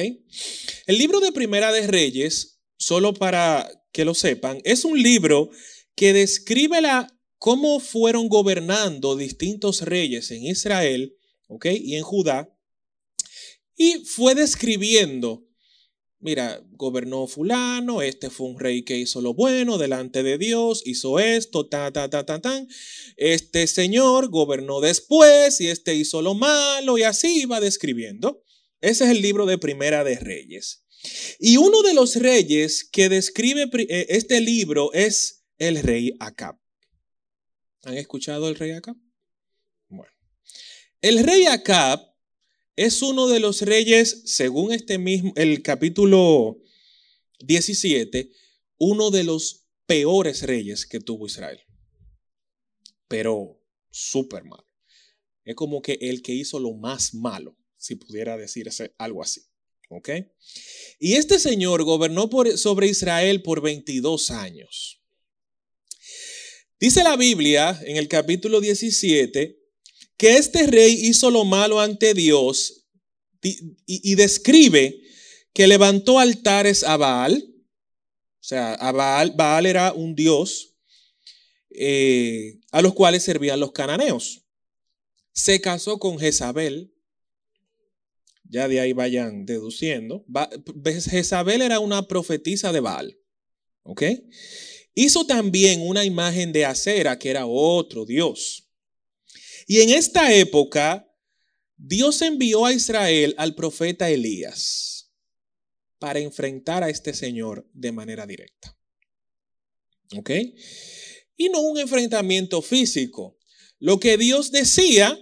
El 0.87 0.99
libro 0.99 1.21
de 1.21 1.33
Primera 1.33 1.73
de 1.73 1.87
Reyes, 1.87 2.61
solo 2.79 3.13
para 3.13 3.69
que 3.93 4.05
lo 4.05 4.15
sepan, 4.15 4.61
es 4.65 4.85
un 4.85 5.03
libro 5.03 5.51
que 5.97 6.13
describe 6.13 6.81
la, 6.81 7.13
cómo 7.39 7.81
fueron 7.81 8.29
gobernando 8.29 9.17
distintos 9.17 9.83
reyes 9.83 10.31
en 10.31 10.45
Israel, 10.45 11.17
¿ok? 11.49 11.67
Y 11.67 11.97
en 11.97 12.03
Judá. 12.03 12.56
Y 13.77 14.05
fue 14.05 14.35
describiendo 14.35 15.47
mira, 16.27 16.61
gobernó 16.73 17.27
fulano, 17.27 18.03
este 18.03 18.31
fue 18.31 18.49
un 18.49 18.59
rey 18.59 18.83
que 18.83 18.97
hizo 18.97 19.21
lo 19.21 19.35
bueno 19.35 19.79
delante 19.79 20.23
de 20.23 20.39
Dios, 20.39 20.83
hizo 20.85 21.19
esto, 21.19 21.69
ta, 21.69 21.93
ta, 21.93 22.11
ta, 22.11 22.27
ta, 22.27 22.41
ta. 22.41 22.67
Este 23.17 23.67
señor 23.67 24.29
gobernó 24.29 24.81
después 24.81 25.61
y 25.61 25.69
este 25.69 25.95
hizo 25.95 26.23
lo 26.23 26.35
malo 26.35 26.99
y 26.99 27.05
así 27.05 27.43
iba 27.43 27.61
describiendo. 27.61 28.43
Ese 28.81 29.05
es 29.05 29.11
el 29.11 29.23
libro 29.23 29.47
de 29.47 29.59
Primera 29.59 30.05
de 30.05 30.17
Reyes. 30.17 30.85
Y 31.39 31.59
uno 31.59 31.83
de 31.83 31.95
los 31.95 32.17
reyes 32.17 32.83
que 32.83 33.09
describe 33.09 33.71
eh, 33.89 34.07
este 34.09 34.41
libro 34.41 34.93
es 34.93 35.45
el 35.59 35.81
rey 35.83 36.17
Acab. 36.19 36.57
¿Han 37.85 37.97
escuchado 37.97 38.49
el 38.49 38.57
rey 38.57 38.73
Acab? 38.73 38.97
Bueno, 39.89 40.13
el 41.03 41.23
rey 41.23 41.47
Acab 41.47 42.01
es 42.77 43.01
uno 43.01 43.27
de 43.27 43.41
los 43.41 43.63
reyes, 43.63 44.23
según 44.27 44.71
este 44.71 44.99
mismo, 44.99 45.33
el 45.37 45.63
capítulo 45.63 46.63
17, 47.41 48.31
uno 48.79 49.11
de 49.11 49.25
los 49.25 49.67
peores 49.87 50.43
reyes 50.43 50.85
que 50.85 51.01
tuvo 51.01 51.27
Israel. 51.27 51.61
Pero 53.09 53.63
súper 53.91 54.45
malo. 54.45 54.69
Es 55.45 55.55
como 55.55 55.81
que 55.81 55.97
el 56.03 56.21
que 56.21 56.35
hizo 56.35 56.61
lo 56.61 56.75
más 56.75 57.15
malo, 57.15 57.57
si 57.79 57.95
pudiera 57.95 58.37
decirse 58.37 58.95
algo 58.99 59.23
así. 59.23 59.43
¿Ok? 59.89 60.11
Y 60.99 61.15
este 61.15 61.39
señor 61.39 61.85
gobernó 61.85 62.29
sobre 62.57 62.89
Israel 62.89 63.43
por 63.43 63.63
22 63.63 64.31
años. 64.33 65.01
Dice 66.79 67.03
la 67.05 67.17
Biblia 67.17 67.81
en 67.87 67.97
el 67.97 68.09
capítulo 68.09 68.61
17 68.61 69.66
que 70.17 70.37
este 70.37 70.67
rey 70.67 70.93
hizo 70.93 71.31
lo 71.31 71.45
malo 71.45 71.81
ante 71.81 72.15
Dios 72.15 72.87
y, 73.43 74.15
describe 74.17 75.01
que 75.53 75.67
levantó 75.67 76.19
altares 76.19 76.83
a 76.83 76.97
Baal, 76.97 77.45
o 77.47 78.49
sea, 78.49 78.77
Baal 78.93 79.67
era 79.67 79.93
un 79.93 80.15
dios 80.15 80.75
eh, 81.71 82.59
a 82.73 82.83
los 82.83 82.95
cuales 82.95 83.23
servían 83.23 83.61
los 83.61 83.73
cananeos. 83.73 84.43
Se 85.33 85.61
casó 85.61 85.99
con 85.99 86.19
Jezabel, 86.19 86.93
ya 88.45 88.69
de 88.69 88.81
ahí 88.81 88.93
vayan 88.93 89.45
deduciendo. 89.45 90.25
Jezabel 91.09 91.63
era 91.63 91.79
una 91.81 92.09
profetisa 92.09 92.73
de 92.73 92.81
Baal, 92.81 93.19
¿ok? 93.83 94.03
Hizo 94.95 95.27
también 95.27 95.83
una 95.83 96.05
imagen 96.05 96.53
de 96.53 96.65
acera, 96.65 97.19
que 97.19 97.29
era 97.29 97.47
otro 97.47 98.07
dios. 98.07 98.66
Y 99.67 99.81
en 99.81 99.91
esta 99.91 100.33
época, 100.33 101.13
Dios 101.77 102.23
envió 102.23 102.65
a 102.65 102.73
Israel 102.73 103.35
al 103.37 103.55
profeta 103.55 104.09
Elías 104.09 105.11
para 105.99 106.21
enfrentar 106.21 106.85
a 106.85 106.89
este 106.89 107.13
señor 107.13 107.69
de 107.73 107.93
manera 107.93 108.27
directa. 108.27 108.79
¿Ok? 110.17 110.31
Y 111.37 111.49
no 111.49 111.61
un 111.61 111.79
enfrentamiento 111.79 112.63
físico. 112.63 113.37
Lo 113.79 113.99
que 113.99 114.17
Dios 114.17 114.53
decía 114.53 115.19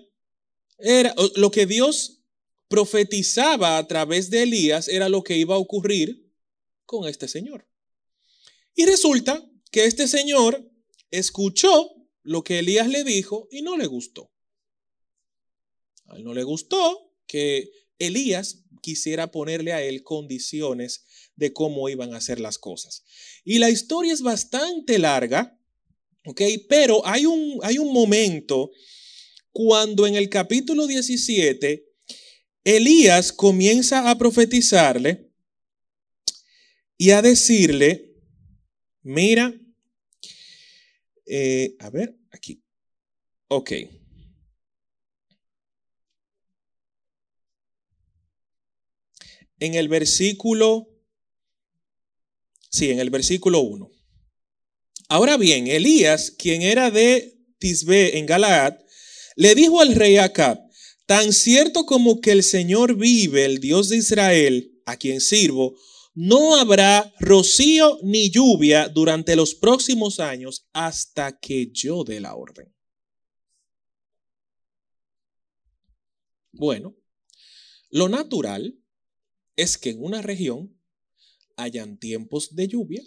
era, 0.79 1.15
lo 1.37 1.51
que 1.51 1.67
Dios 1.67 2.21
profetizaba 2.69 3.79
a 3.79 3.89
través 3.89 4.31
de 4.31 4.43
Elías 4.43 4.89
era 4.89 5.09
lo 5.09 5.25
que 5.25 5.37
iba 5.39 5.55
a 5.55 5.59
ocurrir 5.59 6.31
con 6.85 7.09
este 7.09 7.29
señor. 7.29 7.67
Y 8.75 8.85
resulta 8.85 9.43
que 9.71 9.87
este 9.87 10.07
señor 10.07 10.71
escuchó 11.11 11.91
lo 12.23 12.45
que 12.45 12.59
Elías 12.59 12.89
le 12.89 13.05
dijo 13.05 13.49
y 13.51 13.63
no 13.63 13.77
le 13.77 13.87
gustó. 13.87 14.34
A 16.07 16.17
él 16.17 16.25
no 16.25 16.35
le 16.35 16.43
gustó 16.43 17.13
que 17.27 17.71
Elías 17.99 18.65
quisiera 18.83 19.31
ponerle 19.31 19.73
a 19.73 19.83
él 19.83 20.03
condiciones 20.03 21.05
de 21.37 21.53
cómo 21.53 21.89
iban 21.89 22.15
a 22.15 22.19
hacer 22.19 22.41
las 22.41 22.59
cosas. 22.59 23.05
Y 23.45 23.59
la 23.59 23.71
historia 23.71 24.13
es 24.13 24.23
bastante 24.23 24.99
larga, 24.99 25.59
¿ok? 26.27 26.43
Pero 26.69 27.07
hay 27.07 27.27
un, 27.27 27.59
hay 27.63 27.79
un 27.79 27.93
momento 27.93 28.71
cuando 29.53 30.07
en 30.07 30.17
el 30.17 30.29
capítulo 30.29 30.87
17 30.87 31.85
Elías 32.65 33.33
comienza 33.33 34.11
a 34.11 34.19
profetizarle 34.19 35.31
y 36.97 37.11
a 37.11 37.21
decirle, 37.21 38.15
mira, 39.03 39.55
eh, 41.27 41.77
a 41.79 41.91
ver, 41.91 42.17
aquí, 42.31 42.63
ok. 43.49 43.73
En 49.59 49.75
el 49.75 49.89
versículo, 49.89 50.89
sí, 52.71 52.91
en 52.91 53.01
el 53.01 53.11
versículo 53.11 53.61
1. 53.61 53.91
Ahora 55.09 55.37
bien, 55.37 55.67
Elías, 55.67 56.31
quien 56.31 56.63
era 56.63 56.91
de 56.91 57.39
Tisbe 57.59 58.19
en 58.19 58.27
Galaad, 58.27 58.75
le 59.37 59.55
dijo 59.55 59.81
al 59.81 59.95
rey 59.95 60.17
Acab, 60.17 60.59
tan 61.07 61.33
cierto 61.33 61.85
como 61.87 62.21
que 62.21 62.33
el 62.33 62.43
Señor 62.43 62.97
vive, 62.97 63.45
el 63.45 63.61
Dios 63.61 63.89
de 63.91 63.99
Israel, 63.99 64.81
a 64.87 64.97
quien 64.97 65.21
sirvo, 65.21 65.77
no 66.15 66.57
habrá 66.57 67.13
rocío 67.19 67.99
ni 68.03 68.31
lluvia 68.31 68.89
durante 68.89 69.35
los 69.35 69.55
próximos 69.55 70.21
años 70.21 70.69
hasta 70.73 71.39
que 71.39 71.71
yo 71.73 72.05
dé 72.05 72.21
la 72.21 72.35
orden. 72.37 72.73
Bueno, 76.53 76.97
lo 77.91 78.09
natural 78.09 78.79
es 79.57 79.79
que 79.79 79.91
en 79.91 80.03
una 80.03 80.23
región 80.23 80.77
hayan 81.57 81.99
tiempos 81.99 82.55
de 82.55 82.69
lluvia 82.69 83.03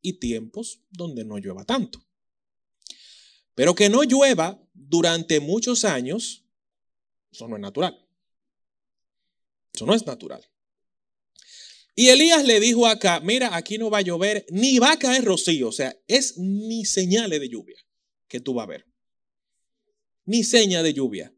y 0.00 0.14
tiempos 0.14 0.80
donde 0.90 1.24
no 1.24 1.38
llueva 1.38 1.64
tanto. 1.64 2.04
Pero 3.54 3.74
que 3.74 3.88
no 3.88 4.02
llueva 4.02 4.62
durante 4.74 5.40
muchos 5.40 5.84
años, 5.84 6.44
eso 7.32 7.48
no 7.48 7.56
es 7.56 7.62
natural. 7.62 8.06
Eso 9.74 9.86
no 9.86 9.94
es 9.94 10.06
natural. 10.06 10.46
Y 11.94 12.08
Elías 12.08 12.44
le 12.44 12.60
dijo 12.60 12.86
acá, 12.86 13.20
mira, 13.20 13.56
aquí 13.56 13.78
no 13.78 13.90
va 13.90 13.98
a 13.98 14.02
llover, 14.02 14.44
ni 14.50 14.78
va 14.78 14.92
a 14.92 14.98
caer 14.98 15.24
rocío, 15.24 15.68
o 15.68 15.72
sea, 15.72 15.96
es 16.06 16.36
ni 16.36 16.84
señales 16.84 17.40
de 17.40 17.48
lluvia 17.48 17.76
que 18.28 18.40
tú 18.40 18.52
vas 18.52 18.64
a 18.64 18.70
ver. 18.70 18.86
Ni 20.26 20.44
seña 20.44 20.82
de 20.82 20.92
lluvia, 20.92 21.34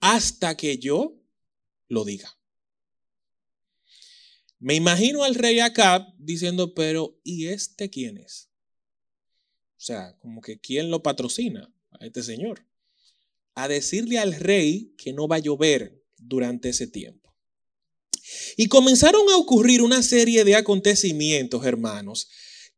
hasta 0.00 0.56
que 0.56 0.76
yo 0.78 1.22
lo 1.88 2.04
diga. 2.04 2.39
Me 4.60 4.74
imagino 4.74 5.24
al 5.24 5.34
rey 5.34 5.58
Acab 5.58 6.06
diciendo, 6.18 6.74
pero 6.74 7.18
¿y 7.24 7.46
este 7.46 7.88
quién 7.88 8.18
es? 8.18 8.50
O 9.78 9.82
sea, 9.82 10.14
como 10.18 10.42
que 10.42 10.60
¿quién 10.60 10.90
lo 10.90 11.02
patrocina 11.02 11.72
a 11.98 12.04
este 12.04 12.22
señor? 12.22 12.66
A 13.54 13.68
decirle 13.68 14.18
al 14.18 14.34
rey 14.34 14.94
que 14.98 15.14
no 15.14 15.26
va 15.26 15.36
a 15.36 15.40
llover 15.40 16.04
durante 16.18 16.68
ese 16.68 16.86
tiempo. 16.86 17.34
Y 18.58 18.66
comenzaron 18.66 19.30
a 19.30 19.38
ocurrir 19.38 19.80
una 19.80 20.02
serie 20.02 20.44
de 20.44 20.54
acontecimientos, 20.54 21.64
hermanos, 21.64 22.28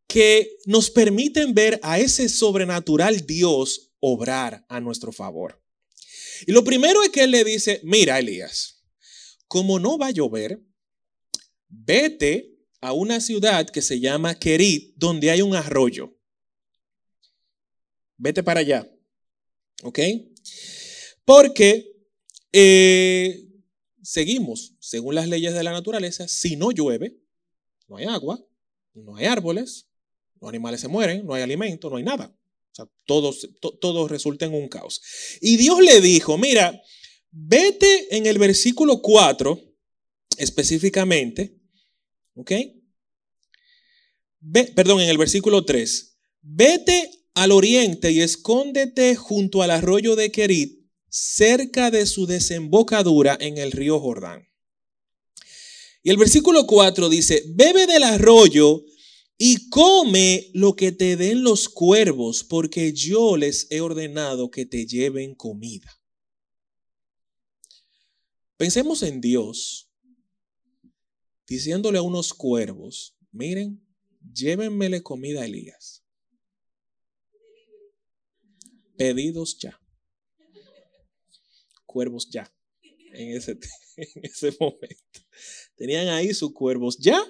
que 0.07 0.57
nos 0.67 0.89
permiten 0.89 1.53
ver 1.53 1.81
a 1.83 1.99
ese 1.99 2.29
sobrenatural 2.29 3.27
Dios 3.27 3.91
obrar 3.99 4.65
a 4.69 4.79
nuestro 4.79 5.11
favor. 5.11 5.61
Y 6.47 6.53
lo 6.53 6.63
primero 6.63 7.03
es 7.03 7.09
que 7.09 7.25
él 7.25 7.33
le 7.33 7.43
dice, 7.43 7.81
mira, 7.83 8.21
Elías, 8.21 8.85
como 9.49 9.81
no 9.81 9.99
va 9.99 10.09
a 10.09 10.13
llover, 10.13 10.63
vete 11.73 12.55
a 12.81 12.93
una 12.93 13.21
ciudad 13.21 13.69
que 13.69 13.83
se 13.83 13.99
llama 13.99 14.39
Kerit, 14.39 14.95
donde 14.97 15.31
hay 15.31 15.43
un 15.43 15.57
arroyo. 15.57 16.15
Vete 18.17 18.43
para 18.43 18.61
allá. 18.61 18.89
¿Ok? 19.83 19.99
Porque 21.25 21.93
eh, 22.53 23.49
seguimos, 24.03 24.75
según 24.79 25.15
las 25.15 25.29
leyes 25.29 25.55
de 25.55 25.63
la 25.63 25.73
naturaleza, 25.73 26.29
si 26.29 26.57
no 26.57 26.71
llueve, 26.71 27.17
no 27.89 27.97
hay 27.97 28.05
agua, 28.05 28.45
no 28.95 29.17
hay 29.17 29.27
árboles, 29.27 29.89
los 30.41 30.49
animales 30.49 30.81
se 30.81 30.89
mueren, 30.89 31.25
no 31.25 31.35
hay 31.35 31.43
alimento, 31.43 31.89
no 31.89 31.97
hay 31.97 32.05
nada. 32.05 32.27
O 32.27 32.75
sea, 32.75 32.89
todo, 33.05 33.35
todo 33.81 34.09
resulta 34.09 34.47
en 34.47 34.55
un 34.55 34.69
caos. 34.69 35.01
Y 35.41 35.57
Dios 35.57 35.81
le 35.81 36.01
dijo, 36.01 36.39
mira, 36.39 36.81
vete 37.31 38.17
en 38.17 38.27
el 38.27 38.39
versículo 38.39 39.01
4 39.03 39.61
específicamente, 40.39 41.62
¿ok? 42.35 42.53
perdón, 44.75 45.01
en 45.01 45.09
el 45.09 45.19
versículo 45.19 45.65
3, 45.65 46.19
vete 46.41 47.11
al 47.35 47.53
oriente 47.53 48.11
y 48.11 48.21
escóndete 48.21 49.15
junto 49.17 49.63
al 49.63 49.71
arroyo 49.71 50.17
de 50.17 50.33
Kerit, 50.33 50.83
cerca 51.09 51.91
de 51.91 52.07
su 52.07 52.27
desembocadura 52.27 53.37
en 53.41 53.59
el 53.59 53.73
río 53.73 54.01
Jordán. 54.01 54.49
Y 56.03 56.11
el 56.11 56.17
versículo 56.17 56.67
4 56.67 57.09
dice, 57.09 57.45
bebe 57.55 57.87
del 57.87 58.03
arroyo 58.03 58.85
y 59.39 59.69
come 59.69 60.51
lo 60.53 60.75
que 60.75 60.93
te 60.93 61.17
den 61.17 61.43
los 61.43 61.69
cuervos, 61.69 62.45
porque 62.45 62.93
yo 62.93 63.37
les 63.37 63.69
he 63.71 63.81
ordenado 63.81 64.51
que 64.51 64.67
te 64.67 64.87
lleven 64.87 65.35
comida. 65.35 66.01
Pensemos 68.57 69.03
en 69.03 69.21
Dios 69.21 69.92
diciéndole 71.53 71.99
a 71.99 72.03
unos 72.03 72.33
cuervos, 72.33 73.15
miren, 73.31 73.87
llévenmele 74.33 75.03
comida 75.03 75.43
a 75.43 75.45
Elías. 75.45 76.03
Pedidos 78.97 79.59
ya. 79.59 79.79
Cuervos 81.85 82.31
ya. 82.31 82.51
En 83.13 83.37
ese, 83.37 83.51
en 83.97 84.25
ese 84.25 84.57
momento. 84.59 85.21
Tenían 85.77 86.09
ahí 86.09 86.33
sus 86.33 86.55
cuervos 86.55 86.97
ya. 86.97 87.23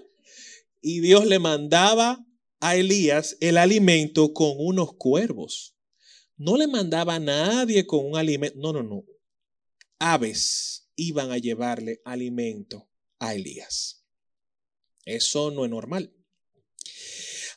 Y 0.81 1.01
Dios 1.01 1.27
le 1.27 1.41
mandaba 1.41 2.25
a 2.61 2.77
Elías 2.77 3.37
el 3.41 3.57
alimento 3.59 4.33
con 4.33 4.53
unos 4.57 4.95
cuervos. 4.95 5.75
No 6.37 6.57
le 6.57 6.69
mandaba 6.69 7.17
a 7.17 7.19
nadie 7.19 7.89
con 7.89 8.07
un 8.07 8.17
alimento. 8.17 8.57
No, 8.57 8.73
no, 8.73 8.85
no. 8.85 9.05
Aves 9.99 10.89
iban 10.95 11.33
a 11.33 11.39
llevarle 11.39 12.01
alimento 12.05 12.89
a 13.19 13.35
Elías. 13.35 14.02
Eso 15.05 15.51
no 15.51 15.65
es 15.65 15.71
normal. 15.71 16.13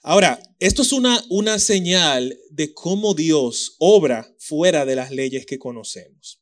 Ahora, 0.01 0.39
esto 0.59 0.83
es 0.83 0.91
una, 0.91 1.23
una 1.29 1.57
señal 1.57 2.39
de 2.51 2.73
cómo 2.73 3.13
Dios 3.13 3.75
obra 3.79 4.31
fuera 4.37 4.85
de 4.85 4.95
las 4.95 5.11
leyes 5.11 5.45
que 5.45 5.57
conocemos. 5.57 6.41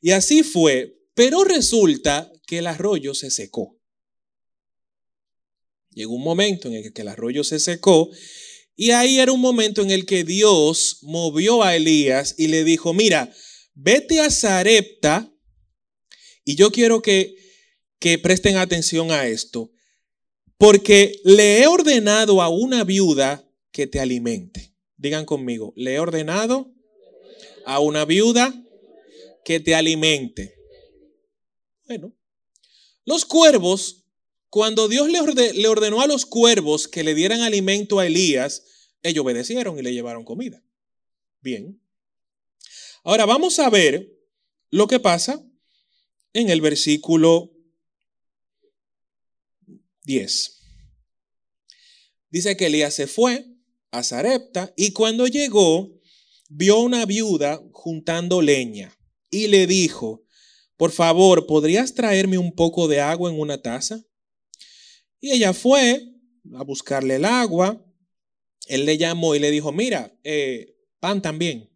Y 0.00 0.10
así 0.10 0.42
fue, 0.42 0.98
pero 1.14 1.44
resulta 1.44 2.30
que 2.46 2.58
el 2.58 2.66
arroyo 2.66 3.14
se 3.14 3.30
secó. 3.30 3.80
Llegó 5.90 6.14
un 6.14 6.24
momento 6.24 6.68
en 6.68 6.74
el 6.74 6.92
que 6.92 7.02
el 7.02 7.08
arroyo 7.08 7.44
se 7.44 7.60
secó 7.60 8.10
y 8.76 8.90
ahí 8.90 9.20
era 9.20 9.30
un 9.30 9.40
momento 9.40 9.82
en 9.82 9.92
el 9.92 10.06
que 10.06 10.24
Dios 10.24 10.98
movió 11.02 11.62
a 11.62 11.76
Elías 11.76 12.34
y 12.36 12.48
le 12.48 12.64
dijo, 12.64 12.92
mira, 12.92 13.32
vete 13.74 14.20
a 14.20 14.30
Zarepta 14.30 15.32
y 16.44 16.56
yo 16.56 16.72
quiero 16.72 17.00
que, 17.00 17.36
que 18.00 18.18
presten 18.18 18.56
atención 18.56 19.12
a 19.12 19.28
esto. 19.28 19.70
Porque 20.64 21.20
le 21.24 21.60
he 21.60 21.66
ordenado 21.66 22.40
a 22.40 22.48
una 22.48 22.84
viuda 22.84 23.46
que 23.70 23.86
te 23.86 24.00
alimente. 24.00 24.74
Digan 24.96 25.26
conmigo, 25.26 25.74
le 25.76 25.96
he 25.96 25.98
ordenado 25.98 26.72
a 27.66 27.80
una 27.80 28.06
viuda 28.06 28.64
que 29.44 29.60
te 29.60 29.74
alimente. 29.74 30.56
Bueno, 31.86 32.16
los 33.04 33.26
cuervos, 33.26 34.06
cuando 34.48 34.88
Dios 34.88 35.10
le, 35.10 35.68
ordenó 35.68 36.00
a 36.00 36.06
los 36.06 36.24
cuervos 36.24 36.88
que 36.88 37.04
le 37.04 37.14
dieran 37.14 37.42
alimento 37.42 37.98
a 37.98 38.06
Elías, 38.06 38.88
ellos 39.02 39.22
obedecieron 39.22 39.78
y 39.78 39.82
le 39.82 39.92
llevaron 39.92 40.24
comida. 40.24 40.64
Bien. 41.42 41.78
Ahora 43.02 43.26
vamos 43.26 43.58
a 43.58 43.68
ver 43.68 44.16
lo 44.70 44.88
que 44.88 44.98
pasa 44.98 45.44
en 46.32 46.48
el 46.48 46.62
versículo 46.62 47.53
10. 50.04 50.60
Dice 52.30 52.56
que 52.56 52.66
Elías 52.66 52.94
se 52.94 53.06
fue 53.06 53.46
a 53.90 54.02
Zarepta 54.02 54.72
y 54.76 54.92
cuando 54.92 55.26
llegó 55.26 56.00
vio 56.48 56.80
una 56.80 57.04
viuda 57.06 57.62
juntando 57.72 58.42
leña 58.42 58.96
y 59.30 59.48
le 59.48 59.66
dijo, 59.66 60.24
por 60.76 60.90
favor, 60.90 61.46
¿podrías 61.46 61.94
traerme 61.94 62.38
un 62.38 62.54
poco 62.54 62.88
de 62.88 63.00
agua 63.00 63.30
en 63.30 63.38
una 63.38 63.62
taza? 63.62 64.02
Y 65.20 65.30
ella 65.30 65.52
fue 65.52 66.12
a 66.54 66.62
buscarle 66.64 67.16
el 67.16 67.24
agua. 67.24 67.84
Él 68.66 68.84
le 68.84 68.98
llamó 68.98 69.34
y 69.34 69.38
le 69.38 69.50
dijo, 69.50 69.72
mira, 69.72 70.16
eh, 70.24 70.76
pan 71.00 71.22
también. 71.22 71.70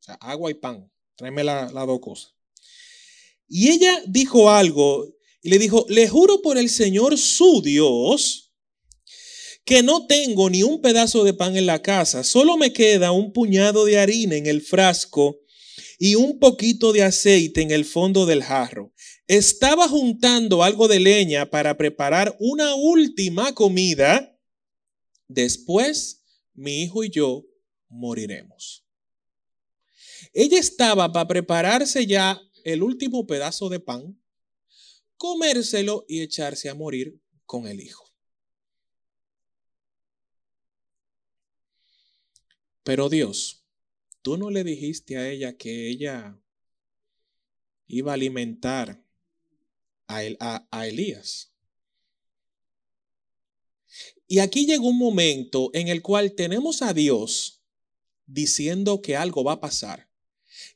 O 0.00 0.02
sea, 0.02 0.14
agua 0.14 0.50
y 0.50 0.54
pan. 0.54 0.90
Tráeme 1.16 1.44
las 1.44 1.72
dos 1.72 2.00
cosas. 2.00 2.34
Y 3.48 3.70
ella 3.70 4.02
dijo 4.06 4.50
algo 4.50 5.06
y 5.42 5.50
le 5.50 5.58
dijo, 5.58 5.84
le 5.88 6.08
juro 6.08 6.40
por 6.40 6.56
el 6.56 6.70
Señor 6.70 7.18
su 7.18 7.60
Dios 7.62 8.52
que 9.64 9.82
no 9.82 10.06
tengo 10.06 10.50
ni 10.50 10.62
un 10.62 10.80
pedazo 10.80 11.24
de 11.24 11.34
pan 11.34 11.56
en 11.56 11.66
la 11.66 11.82
casa, 11.82 12.24
solo 12.24 12.56
me 12.56 12.72
queda 12.72 13.12
un 13.12 13.32
puñado 13.32 13.84
de 13.84 13.98
harina 13.98 14.36
en 14.36 14.46
el 14.46 14.60
frasco 14.60 15.40
y 15.98 16.16
un 16.16 16.38
poquito 16.38 16.92
de 16.92 17.04
aceite 17.04 17.62
en 17.62 17.70
el 17.70 17.84
fondo 17.84 18.26
del 18.26 18.42
jarro. 18.42 18.92
Estaba 19.28 19.88
juntando 19.88 20.64
algo 20.64 20.88
de 20.88 20.98
leña 20.98 21.48
para 21.48 21.76
preparar 21.76 22.36
una 22.40 22.74
última 22.74 23.54
comida. 23.54 24.36
Después, 25.28 26.24
mi 26.54 26.82
hijo 26.82 27.04
y 27.04 27.10
yo 27.10 27.44
moriremos. 27.88 28.84
Ella 30.32 30.58
estaba 30.58 31.12
para 31.12 31.28
prepararse 31.28 32.04
ya 32.04 32.40
el 32.64 32.82
último 32.82 33.26
pedazo 33.26 33.68
de 33.68 33.78
pan 33.78 34.21
comérselo 35.22 36.04
y 36.08 36.20
echarse 36.20 36.68
a 36.68 36.74
morir 36.74 37.16
con 37.46 37.68
el 37.68 37.80
hijo. 37.80 38.12
Pero 42.82 43.08
Dios, 43.08 43.64
tú 44.20 44.36
no 44.36 44.50
le 44.50 44.64
dijiste 44.64 45.18
a 45.18 45.30
ella 45.30 45.56
que 45.56 45.88
ella 45.88 46.42
iba 47.86 48.10
a 48.10 48.14
alimentar 48.14 49.00
a, 50.08 50.88
Elías. 50.88 51.52
Y 54.26 54.40
aquí 54.40 54.66
llegó 54.66 54.88
un 54.88 54.98
momento 54.98 55.70
en 55.72 55.86
el 55.86 56.02
cual 56.02 56.34
tenemos 56.34 56.82
a 56.82 56.92
Dios 56.92 57.62
diciendo 58.26 59.00
que 59.00 59.14
algo 59.14 59.44
va 59.44 59.52
a 59.52 59.60
pasar 59.60 60.10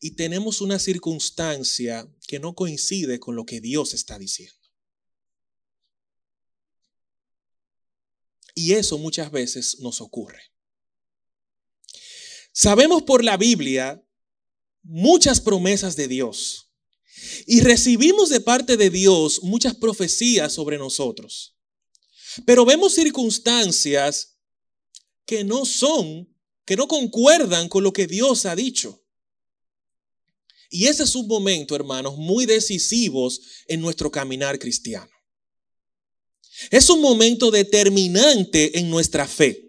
y 0.00 0.12
tenemos 0.12 0.60
una 0.60 0.78
circunstancia 0.78 2.08
que 2.26 2.38
no 2.38 2.54
coincide 2.54 3.20
con 3.20 3.36
lo 3.36 3.46
que 3.46 3.60
Dios 3.60 3.94
está 3.94 4.18
diciendo. 4.18 4.54
Y 8.54 8.72
eso 8.72 8.98
muchas 8.98 9.30
veces 9.30 9.80
nos 9.80 10.00
ocurre. 10.00 10.40
Sabemos 12.52 13.02
por 13.02 13.22
la 13.22 13.36
Biblia 13.36 14.02
muchas 14.82 15.40
promesas 15.40 15.94
de 15.94 16.08
Dios 16.08 16.72
y 17.46 17.60
recibimos 17.60 18.30
de 18.30 18.40
parte 18.40 18.76
de 18.76 18.88
Dios 18.88 19.42
muchas 19.42 19.74
profecías 19.74 20.52
sobre 20.52 20.78
nosotros. 20.78 21.56
Pero 22.44 22.64
vemos 22.64 22.94
circunstancias 22.94 24.38
que 25.24 25.44
no 25.44 25.64
son, 25.64 26.28
que 26.64 26.76
no 26.76 26.88
concuerdan 26.88 27.68
con 27.68 27.84
lo 27.84 27.92
que 27.92 28.06
Dios 28.06 28.46
ha 28.46 28.56
dicho. 28.56 29.05
Y 30.70 30.86
ese 30.86 31.04
es 31.04 31.14
un 31.14 31.26
momento, 31.26 31.74
hermanos, 31.74 32.16
muy 32.16 32.46
decisivos 32.46 33.40
en 33.66 33.80
nuestro 33.80 34.10
caminar 34.10 34.58
cristiano. 34.58 35.10
Es 36.70 36.88
un 36.88 37.00
momento 37.00 37.50
determinante 37.50 38.78
en 38.78 38.90
nuestra 38.90 39.26
fe. 39.26 39.62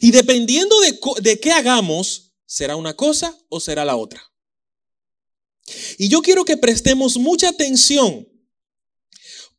Y 0.00 0.10
dependiendo 0.10 0.78
de, 0.80 0.98
de, 1.20 1.40
qué 1.40 1.52
hagamos, 1.52 2.32
será 2.46 2.76
una 2.76 2.94
cosa 2.94 3.36
o 3.48 3.60
será 3.60 3.84
la 3.84 3.96
otra. 3.96 4.22
Y 5.98 6.08
yo 6.08 6.22
quiero 6.22 6.44
que 6.44 6.56
prestemos 6.56 7.16
mucha 7.16 7.48
atención, 7.48 8.28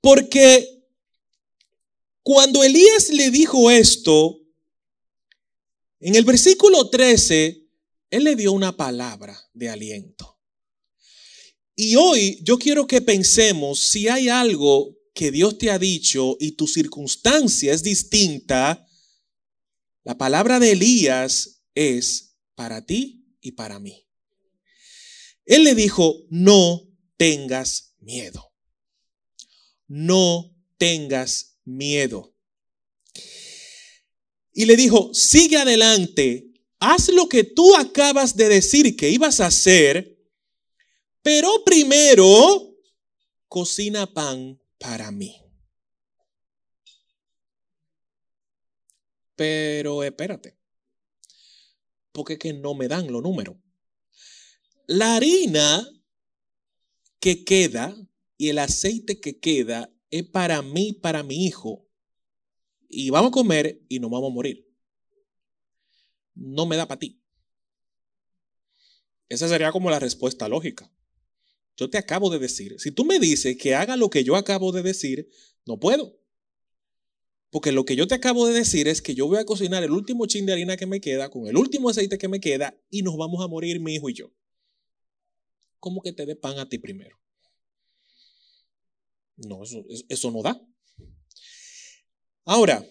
porque 0.02 0.84
cuando 2.24 2.64
Elías 2.64 3.10
le 3.10 3.30
dijo 3.30 3.70
esto, 3.70 4.40
en 6.00 6.16
el 6.16 6.24
versículo 6.24 6.90
13, 6.90 7.65
él 8.16 8.24
le 8.24 8.36
dio 8.38 8.54
una 8.54 8.78
palabra 8.78 9.38
de 9.54 9.70
aliento. 9.70 10.40
Y 11.76 11.98
hoy 11.98 12.40
yo 12.44 12.58
quiero 12.58 12.88
que 12.88 13.02
pensemos 13.02 13.80
si 13.90 14.08
hay 14.08 14.30
algo 14.30 14.96
que 15.14 15.32
Dios 15.32 15.58
te 15.58 15.70
ha 15.70 15.78
dicho 15.78 16.38
y 16.40 16.54
tu 16.54 16.66
circunstancia 16.66 17.74
es 17.74 17.84
distinta, 17.84 18.88
la 20.06 20.18
palabra 20.18 20.60
de 20.60 20.72
Elías 20.72 21.64
es 21.74 22.38
para 22.56 22.86
ti 22.86 23.26
y 23.42 23.52
para 23.52 23.80
mí. 23.80 24.08
Él 25.44 25.66
le 25.66 25.76
dijo, 25.76 26.26
no 26.30 26.88
tengas 27.18 27.96
miedo. 28.00 28.54
No 29.88 30.56
tengas 30.78 31.58
miedo. 31.66 32.34
Y 34.54 34.66
le 34.66 34.78
dijo, 34.78 35.14
sigue 35.14 35.58
adelante, 35.58 36.45
haz 36.92 37.10
lo 37.10 37.28
que 37.28 37.44
tú 37.44 37.76
acabas 37.76 38.36
de 38.36 38.48
decir 38.48 38.96
que 38.96 39.10
ibas 39.10 39.40
a 39.40 39.48
hacer, 39.48 40.18
pero 41.22 41.64
primero 41.66 42.76
cocina 43.48 44.06
pan 44.14 44.60
para 44.78 45.12
mí. 45.12 45.42
Pero 49.36 50.04
espérate, 50.04 50.58
porque 52.12 52.38
que 52.38 52.54
no 52.54 52.76
me 52.76 52.88
dan 52.88 53.12
los 53.12 53.24
números. 53.24 53.58
La 54.88 55.16
harina 55.16 55.90
que 57.20 57.44
queda 57.44 57.96
y 58.38 58.50
el 58.50 58.60
aceite 58.60 59.20
que 59.20 59.40
queda 59.40 59.92
es 60.12 60.24
para 60.24 60.62
mí, 60.62 60.94
para 60.94 61.24
mi 61.24 61.46
hijo. 61.46 61.88
Y 62.88 63.10
vamos 63.10 63.30
a 63.30 63.32
comer 63.32 63.82
y 63.90 64.00
nos 64.00 64.12
vamos 64.12 64.30
a 64.30 64.34
morir. 64.34 64.75
No 66.36 66.66
me 66.66 66.76
da 66.76 66.88
para 66.88 67.00
ti. 67.00 67.22
Esa 69.30 69.48
sería 69.48 69.72
como 69.72 69.90
la 69.90 70.00
respuesta 70.00 70.48
lógica. 70.48 70.92
Yo 71.78 71.90
te 71.90 71.98
acabo 71.98 72.30
de 72.30 72.40
decir, 72.40 72.80
si 72.80 72.92
tú 72.92 73.06
me 73.06 73.20
dices 73.20 73.58
que 73.58 73.76
haga 73.76 73.98
lo 73.98 74.10
que 74.10 74.24
yo 74.24 74.36
acabo 74.36 74.72
de 74.72 74.84
decir, 74.84 75.30
no 75.66 75.80
puedo. 75.80 76.20
Porque 77.50 77.72
lo 77.72 77.86
que 77.86 77.96
yo 77.96 78.08
te 78.08 78.16
acabo 78.16 78.48
de 78.48 78.54
decir 78.54 78.88
es 78.88 79.02
que 79.02 79.16
yo 79.16 79.28
voy 79.28 79.38
a 79.38 79.46
cocinar 79.46 79.84
el 79.84 79.92
último 79.92 80.26
chin 80.26 80.46
de 80.46 80.54
harina 80.54 80.78
que 80.78 80.86
me 80.86 81.02
queda 81.02 81.30
con 81.30 81.48
el 81.48 81.58
último 81.58 81.90
aceite 81.90 82.18
que 82.18 82.28
me 82.28 82.40
queda 82.40 82.78
y 82.90 83.02
nos 83.02 83.18
vamos 83.18 83.44
a 83.44 83.48
morir 83.48 83.80
mi 83.80 83.96
hijo 83.96 84.10
y 84.10 84.14
yo. 84.14 84.32
¿Cómo 85.80 86.02
que 86.02 86.14
te 86.14 86.26
dé 86.26 86.36
pan 86.36 86.60
a 86.60 86.68
ti 86.68 86.78
primero? 86.78 87.18
No, 89.38 89.64
eso, 89.64 89.86
eso 90.10 90.32
no 90.32 90.42
da. 90.42 90.62
Ahora, 92.46 92.86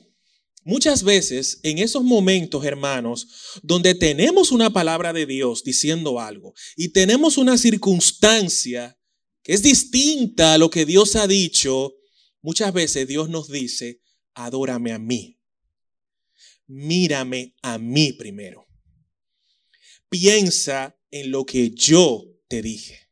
muchas 0.64 1.02
veces 1.02 1.60
en 1.62 1.78
esos 1.78 2.02
momentos, 2.02 2.64
hermanos, 2.64 3.28
donde 3.62 3.94
tenemos 3.94 4.50
una 4.50 4.70
palabra 4.70 5.12
de 5.12 5.26
Dios 5.26 5.62
diciendo 5.62 6.20
algo 6.20 6.54
y 6.76 6.88
tenemos 6.88 7.38
una 7.38 7.56
circunstancia 7.56 8.98
que 9.42 9.52
es 9.52 9.62
distinta 9.62 10.54
a 10.54 10.58
lo 10.58 10.70
que 10.70 10.86
Dios 10.86 11.16
ha 11.16 11.26
dicho, 11.26 11.94
muchas 12.40 12.72
veces 12.72 13.06
Dios 13.06 13.28
nos 13.28 13.50
dice, 13.50 14.00
adórame 14.34 14.92
a 14.92 14.98
mí. 14.98 15.38
Mírame 16.66 17.54
a 17.62 17.78
mí 17.78 18.12
primero. 18.14 18.66
Piensa 20.08 20.98
en 21.10 21.30
lo 21.30 21.44
que 21.44 21.70
yo 21.70 22.24
te 22.48 22.62
dije. 22.62 23.04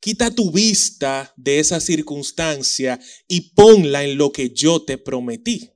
Quita 0.00 0.34
tu 0.34 0.50
vista 0.50 1.32
de 1.36 1.58
esa 1.60 1.80
circunstancia 1.80 3.00
y 3.26 3.52
ponla 3.52 4.04
en 4.04 4.16
lo 4.16 4.32
que 4.32 4.50
yo 4.50 4.82
te 4.82 4.98
prometí. 4.98 5.70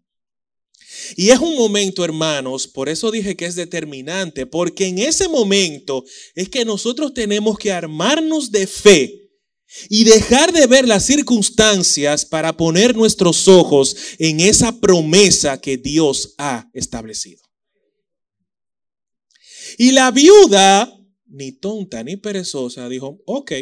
Y 1.17 1.31
es 1.31 1.39
un 1.39 1.57
momento, 1.57 2.05
hermanos, 2.05 2.67
por 2.67 2.89
eso 2.89 3.11
dije 3.11 3.37
que 3.37 3.47
es 3.47 3.55
determinante, 3.55 4.47
porque 4.47 4.87
en 4.87 4.99
ese 4.99 5.29
momento 5.29 6.05
es 6.35 6.49
que 6.49 6.65
nosotros 6.65 7.15
tenemos 7.15 7.59
que 7.59 7.73
armarnos 7.73 8.51
de 8.51 8.67
fe 8.67 9.31
y 9.89 10.05
dejar 10.05 10.53
de 10.53 10.67
ver 10.67 10.87
las 10.87 11.07
circunstancias 11.07 12.27
para 12.27 12.57
poner 12.57 12.95
nuestros 12.95 13.49
ojos 13.49 13.97
en 14.19 14.41
esa 14.41 14.81
promesa 14.81 15.61
que 15.61 15.77
Dios 15.77 16.35
ha 16.39 16.69
establecido. 16.75 17.43
Y 19.79 19.93
la 19.93 20.11
viuda, 20.11 20.93
ni 21.27 21.53
tonta 21.53 22.03
ni 22.05 22.17
perezosa, 22.17 22.89
dijo, 22.89 23.23
ok. 23.27 23.53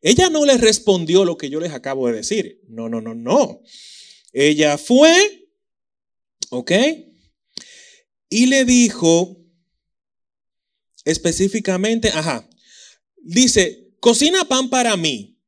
Ella 0.00 0.30
no 0.30 0.44
le 0.44 0.56
respondió 0.58 1.24
lo 1.24 1.36
que 1.36 1.50
yo 1.50 1.58
les 1.58 1.72
acabo 1.72 2.06
de 2.06 2.14
decir. 2.14 2.60
No, 2.68 2.88
no, 2.88 3.00
no, 3.00 3.14
no. 3.14 3.62
Ella 4.32 4.78
fue, 4.78 5.47
ok, 6.50 6.72
y 8.30 8.46
le 8.46 8.64
dijo 8.64 9.38
específicamente, 11.04 12.10
ajá, 12.10 12.48
dice, 13.22 13.94
cocina 14.00 14.44
pan 14.44 14.68
para 14.68 14.96
mí. 14.96 15.38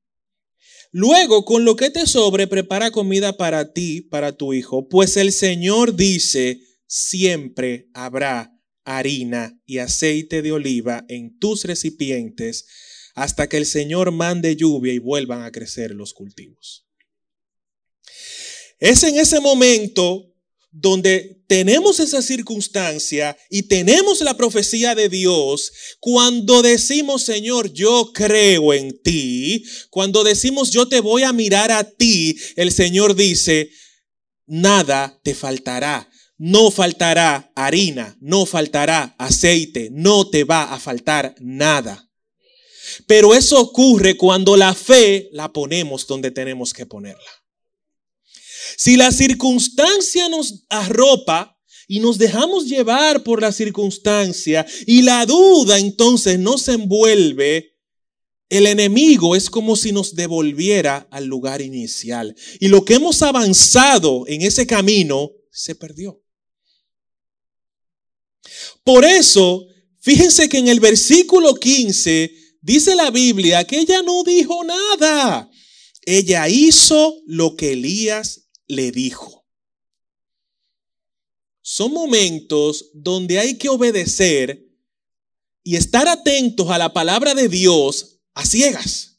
Luego, 0.93 1.45
con 1.45 1.65
lo 1.65 1.77
que 1.77 1.91
te 1.91 2.07
sobre, 2.07 2.47
prepara 2.47 2.91
comida 2.91 3.37
para 3.37 3.73
ti, 3.73 4.01
para 4.01 4.37
tu 4.37 4.53
hijo, 4.53 4.89
pues 4.89 5.17
el 5.17 5.33
Señor 5.33 5.95
dice, 5.95 6.61
siempre 6.87 7.89
habrá 7.95 8.53
harina 8.85 9.61
y 9.67 9.79
aceite 9.79 10.43
de 10.43 10.53
oliva 10.53 11.05
en 11.09 11.39
tus 11.39 11.65
recipientes 11.65 12.67
hasta 13.15 13.49
que 13.49 13.57
el 13.57 13.67
Señor 13.67 14.11
mande 14.11 14.57
lluvia 14.57 14.93
y 14.93 14.99
vuelvan 14.99 15.43
a 15.43 15.53
crecer 15.53 15.93
los 15.93 16.13
cultivos. 16.13 16.87
Es 18.79 19.03
en 19.05 19.19
ese 19.19 19.41
momento 19.41 20.30
donde 20.73 21.43
tenemos 21.47 21.99
esa 21.99 22.23
circunstancia 22.23 23.37
y 23.51 23.63
tenemos 23.63 24.21
la 24.21 24.37
profecía 24.37 24.95
de 24.95 25.09
Dios, 25.09 25.73
cuando 25.99 26.63
decimos, 26.63 27.23
Señor, 27.23 27.73
yo 27.73 28.13
creo 28.15 28.73
en 28.73 29.01
ti, 29.03 29.65
cuando 29.91 30.23
decimos, 30.23 30.71
yo 30.71 30.87
te 30.89 31.01
voy 31.01 31.25
a 31.25 31.33
mirar 31.33 31.73
a 31.73 31.85
ti, 31.85 32.37
el 32.57 32.73
Señor 32.73 33.17
dice, 33.17 33.71
nada 34.47 35.19
te 35.23 35.35
faltará. 35.35 36.09
No 36.43 36.71
faltará 36.71 37.53
harina, 37.55 38.17
no 38.19 38.47
faltará 38.47 39.15
aceite, 39.19 39.91
no 39.93 40.31
te 40.31 40.45
va 40.45 40.73
a 40.73 40.81
faltar 40.81 41.35
nada. 41.39 42.09
Pero 43.07 43.35
eso 43.35 43.61
ocurre 43.61 44.17
cuando 44.17 44.57
la 44.57 44.75
fe 44.75 45.29
la 45.33 45.53
ponemos 45.53 46.07
donde 46.07 46.31
tenemos 46.31 46.73
que 46.73 46.87
ponerla. 46.87 47.40
Si 48.81 48.97
la 48.97 49.13
circunstancia 49.13 50.31
nos 50.31 50.65
arropa 50.71 51.55
y 51.87 52.01
nos 52.01 52.17
dejamos 52.17 52.65
llevar 52.65 53.23
por 53.23 53.43
la 53.43 53.53
circunstancia 53.53 54.67
y 54.87 55.03
la 55.03 55.27
duda 55.27 55.79
entonces 55.79 56.39
nos 56.39 56.67
envuelve, 56.67 57.77
el 58.49 58.67
enemigo 58.67 59.37
es 59.37 59.51
como 59.51 59.77
si 59.77 59.93
nos 59.93 60.15
devolviera 60.15 61.07
al 61.11 61.27
lugar 61.27 61.61
inicial. 61.61 62.35
Y 62.59 62.69
lo 62.69 62.83
que 62.83 62.95
hemos 62.95 63.21
avanzado 63.21 64.25
en 64.27 64.41
ese 64.41 64.67
camino 64.67 65.31
se 65.53 65.75
perdió. 65.75 66.25
Por 68.83 69.05
eso, 69.05 69.67
fíjense 69.99 70.49
que 70.49 70.57
en 70.57 70.69
el 70.69 70.81
versículo 70.81 71.55
15 71.55 72.33
dice 72.63 72.95
la 72.95 73.11
Biblia 73.11 73.63
que 73.65 73.79
ella 73.79 74.01
no 74.01 74.25
dijo 74.25 74.65
nada. 74.65 75.51
Ella 76.07 76.49
hizo 76.49 77.21
lo 77.27 77.57
que 77.57 77.73
Elías 77.73 78.47
le 78.71 78.93
dijo. 78.93 79.45
Son 81.63 81.93
momentos 81.93 82.91
donde 82.95 83.39
hay 83.39 83.59
que 83.59 83.69
obedecer 83.69 84.67
y 85.63 85.77
estar 85.77 86.09
atentos 86.09 86.71
a 86.71 86.79
la 86.79 86.93
palabra 86.93 87.35
de 87.35 87.49
Dios 87.49 88.21
a 88.35 88.47
ciegas. 88.47 89.19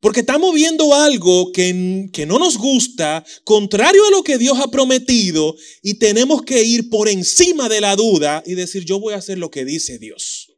Porque 0.00 0.20
estamos 0.20 0.54
viendo 0.54 0.92
algo 0.94 1.50
que, 1.52 2.10
que, 2.12 2.26
no 2.26 2.38
nos 2.38 2.58
gusta, 2.58 3.24
contrario 3.44 4.04
a 4.06 4.10
lo 4.10 4.22
que 4.22 4.36
Dios 4.36 4.58
ha 4.60 4.70
prometido, 4.70 5.56
y 5.82 5.94
tenemos 5.94 6.42
que 6.42 6.62
ir 6.62 6.90
por 6.90 7.08
encima 7.08 7.70
de 7.70 7.80
la 7.80 7.96
duda 7.96 8.42
y 8.44 8.54
decir, 8.54 8.84
yo 8.84 9.00
voy 9.00 9.14
a 9.14 9.18
hacer 9.18 9.38
lo 9.38 9.50
que 9.50 9.64
dice 9.64 9.98
Dios. 9.98 10.50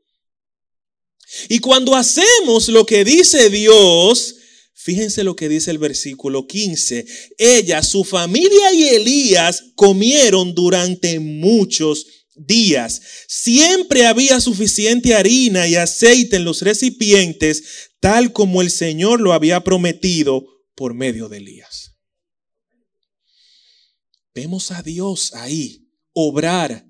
Y 1.49 1.61
cuando 1.61 1.95
hacemos 1.95 2.69
lo 2.69 2.87
que 2.87 3.05
dice 3.05 3.51
Dios, 3.51 4.37
Fíjense 4.79 5.25
lo 5.25 5.35
que 5.35 5.49
dice 5.49 5.71
el 5.71 5.79
versículo 5.79 6.47
15. 6.47 7.07
Ella, 7.39 7.83
su 7.83 8.05
familia 8.05 8.75
y 8.75 8.85
Elías 8.85 9.73
comieron 9.75 10.55
durante 10.55 11.19
muchos 11.19 12.07
días. 12.35 13.01
Siempre 13.27 14.07
había 14.07 14.39
suficiente 14.39 15.15
harina 15.15 15.67
y 15.67 15.77
aceite 15.77 16.37
en 16.37 16.45
los 16.45 16.61
recipientes, 16.61 17.89
tal 18.01 18.35
como 18.35 18.61
el 18.61 18.71
Señor 18.71 19.23
lo 19.23 19.33
había 19.33 19.65
prometido 19.65 20.45
por 20.75 20.93
medio 20.93 21.31
de 21.31 21.39
Elías. 21.39 21.95
Vemos 24.35 24.71
a 24.71 24.83
Dios 24.83 25.33
ahí 25.33 25.89
obrar 26.13 26.85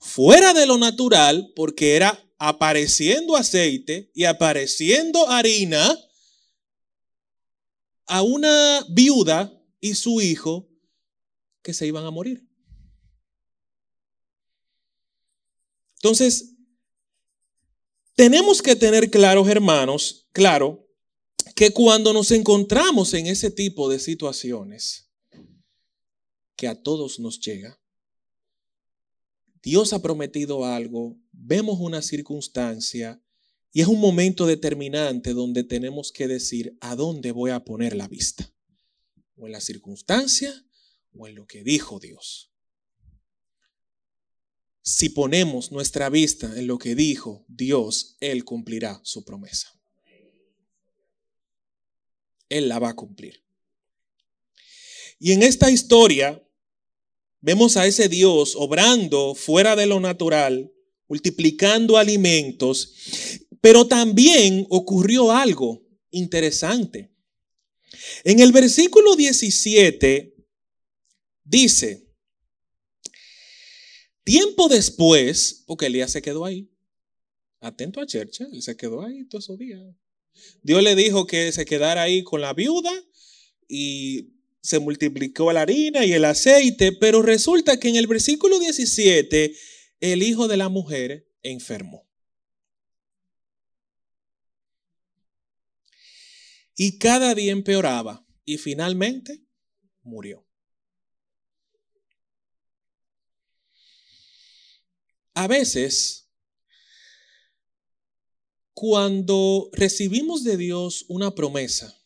fuera 0.00 0.54
de 0.54 0.64
lo 0.64 0.78
natural 0.78 1.52
porque 1.54 1.94
era 1.94 2.24
apareciendo 2.38 3.36
aceite 3.36 4.10
y 4.14 4.24
apareciendo 4.24 5.28
harina 5.28 5.94
a 8.08 8.22
una 8.22 8.84
viuda 8.88 9.52
y 9.80 9.94
su 9.94 10.20
hijo 10.20 10.68
que 11.62 11.74
se 11.74 11.86
iban 11.86 12.04
a 12.04 12.10
morir. 12.10 12.48
Entonces, 15.96 16.54
tenemos 18.14 18.62
que 18.62 18.74
tener 18.74 19.10
claros, 19.10 19.48
hermanos, 19.48 20.28
claro, 20.32 20.86
que 21.54 21.70
cuando 21.72 22.12
nos 22.12 22.30
encontramos 22.30 23.14
en 23.14 23.26
ese 23.26 23.50
tipo 23.50 23.88
de 23.88 23.98
situaciones, 23.98 25.10
que 26.56 26.66
a 26.66 26.82
todos 26.82 27.20
nos 27.20 27.38
llega, 27.40 27.78
Dios 29.62 29.92
ha 29.92 30.00
prometido 30.00 30.64
algo, 30.64 31.16
vemos 31.32 31.78
una 31.80 32.00
circunstancia 32.00 33.20
y 33.72 33.82
es 33.82 33.86
un 33.86 34.00
momento 34.00 34.46
determinante 34.46 35.34
donde 35.34 35.64
tenemos 35.64 36.12
que 36.12 36.26
decir 36.26 36.76
a 36.80 36.96
dónde 36.96 37.32
voy 37.32 37.50
a 37.50 37.64
poner 37.64 37.94
la 37.94 38.08
vista, 38.08 38.52
o 39.36 39.46
en 39.46 39.52
la 39.52 39.60
circunstancia 39.60 40.52
o 41.14 41.26
en 41.26 41.34
lo 41.34 41.46
que 41.46 41.62
dijo 41.62 41.98
Dios. 42.00 42.50
Si 44.82 45.10
ponemos 45.10 45.70
nuestra 45.70 46.08
vista 46.08 46.58
en 46.58 46.66
lo 46.66 46.78
que 46.78 46.94
dijo 46.94 47.44
Dios, 47.46 48.16
Él 48.20 48.44
cumplirá 48.44 49.00
su 49.04 49.24
promesa. 49.24 49.78
Él 52.48 52.68
la 52.68 52.78
va 52.78 52.90
a 52.90 52.96
cumplir. 52.96 53.44
Y 55.18 55.32
en 55.32 55.42
esta 55.42 55.70
historia 55.70 56.42
vemos 57.40 57.76
a 57.76 57.86
ese 57.86 58.08
Dios 58.08 58.54
obrando 58.56 59.34
fuera 59.34 59.76
de 59.76 59.86
lo 59.86 60.00
natural, 60.00 60.72
multiplicando 61.08 61.98
alimentos, 61.98 62.94
pero 63.60 63.86
también 63.86 64.66
ocurrió 64.70 65.32
algo 65.32 65.82
interesante. 66.10 67.10
En 68.24 68.40
el 68.40 68.52
versículo 68.52 69.16
17 69.16 70.34
dice, 71.44 72.06
tiempo 74.24 74.68
después, 74.68 75.64
porque 75.66 75.86
Elías 75.86 76.12
se 76.12 76.22
quedó 76.22 76.44
ahí, 76.44 76.70
atento 77.60 78.00
a 78.00 78.06
Chercha, 78.06 78.46
él 78.52 78.62
se 78.62 78.76
quedó 78.76 79.02
ahí 79.02 79.24
todos 79.24 79.44
esos 79.44 79.58
días. 79.58 79.80
Dios 80.62 80.82
le 80.82 80.94
dijo 80.94 81.26
que 81.26 81.50
se 81.52 81.64
quedara 81.64 82.02
ahí 82.02 82.22
con 82.22 82.40
la 82.40 82.52
viuda 82.52 82.92
y 83.66 84.34
se 84.60 84.78
multiplicó 84.78 85.52
la 85.52 85.62
harina 85.62 86.04
y 86.04 86.12
el 86.12 86.24
aceite, 86.24 86.92
pero 86.92 87.22
resulta 87.22 87.78
que 87.80 87.88
en 87.88 87.96
el 87.96 88.06
versículo 88.06 88.58
17 88.58 89.54
el 90.00 90.22
hijo 90.22 90.46
de 90.46 90.56
la 90.56 90.68
mujer 90.68 91.28
enfermó. 91.42 92.07
Y 96.80 96.96
cada 96.98 97.34
día 97.34 97.50
empeoraba 97.50 98.24
y 98.44 98.56
finalmente 98.56 99.44
murió. 100.02 100.46
A 105.34 105.48
veces, 105.48 106.30
cuando 108.72 109.68
recibimos 109.72 110.44
de 110.44 110.56
Dios 110.56 111.04
una 111.08 111.34
promesa, 111.34 111.98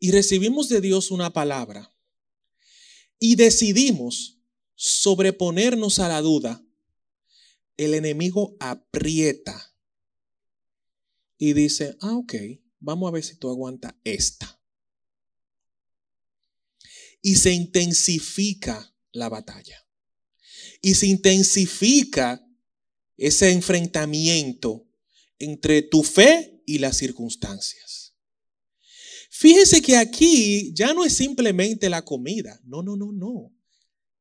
y 0.00 0.10
recibimos 0.10 0.68
de 0.68 0.82
Dios 0.82 1.10
una 1.10 1.32
palabra 1.32 1.94
y 3.18 3.36
decidimos 3.36 4.38
sobreponernos 4.74 5.98
a 5.98 6.08
la 6.08 6.20
duda, 6.20 6.62
el 7.76 7.94
enemigo 7.94 8.54
aprieta 8.60 9.72
y 11.38 11.54
dice, 11.54 11.96
ah, 12.00 12.16
ok, 12.16 12.34
vamos 12.84 13.08
a 13.08 13.12
ver 13.12 13.24
si 13.24 13.36
tú 13.36 13.48
aguantas 13.48 13.94
esta. 14.04 14.60
Y 17.22 17.36
se 17.36 17.52
intensifica 17.52 18.94
la 19.12 19.28
batalla. 19.28 19.86
Y 20.82 20.94
se 20.94 21.06
intensifica 21.06 22.46
ese 23.16 23.50
enfrentamiento 23.50 24.86
entre 25.38 25.82
tu 25.82 26.02
fe 26.02 26.62
y 26.66 26.78
las 26.78 26.98
circunstancias. 26.98 28.14
Fíjese 29.30 29.80
que 29.82 29.96
aquí 29.96 30.72
ya 30.74 30.92
no 30.92 31.04
es 31.04 31.14
simplemente 31.14 31.88
la 31.88 32.04
comida. 32.04 32.60
No, 32.64 32.82
no, 32.82 32.96
no, 32.96 33.12
no. 33.12 33.52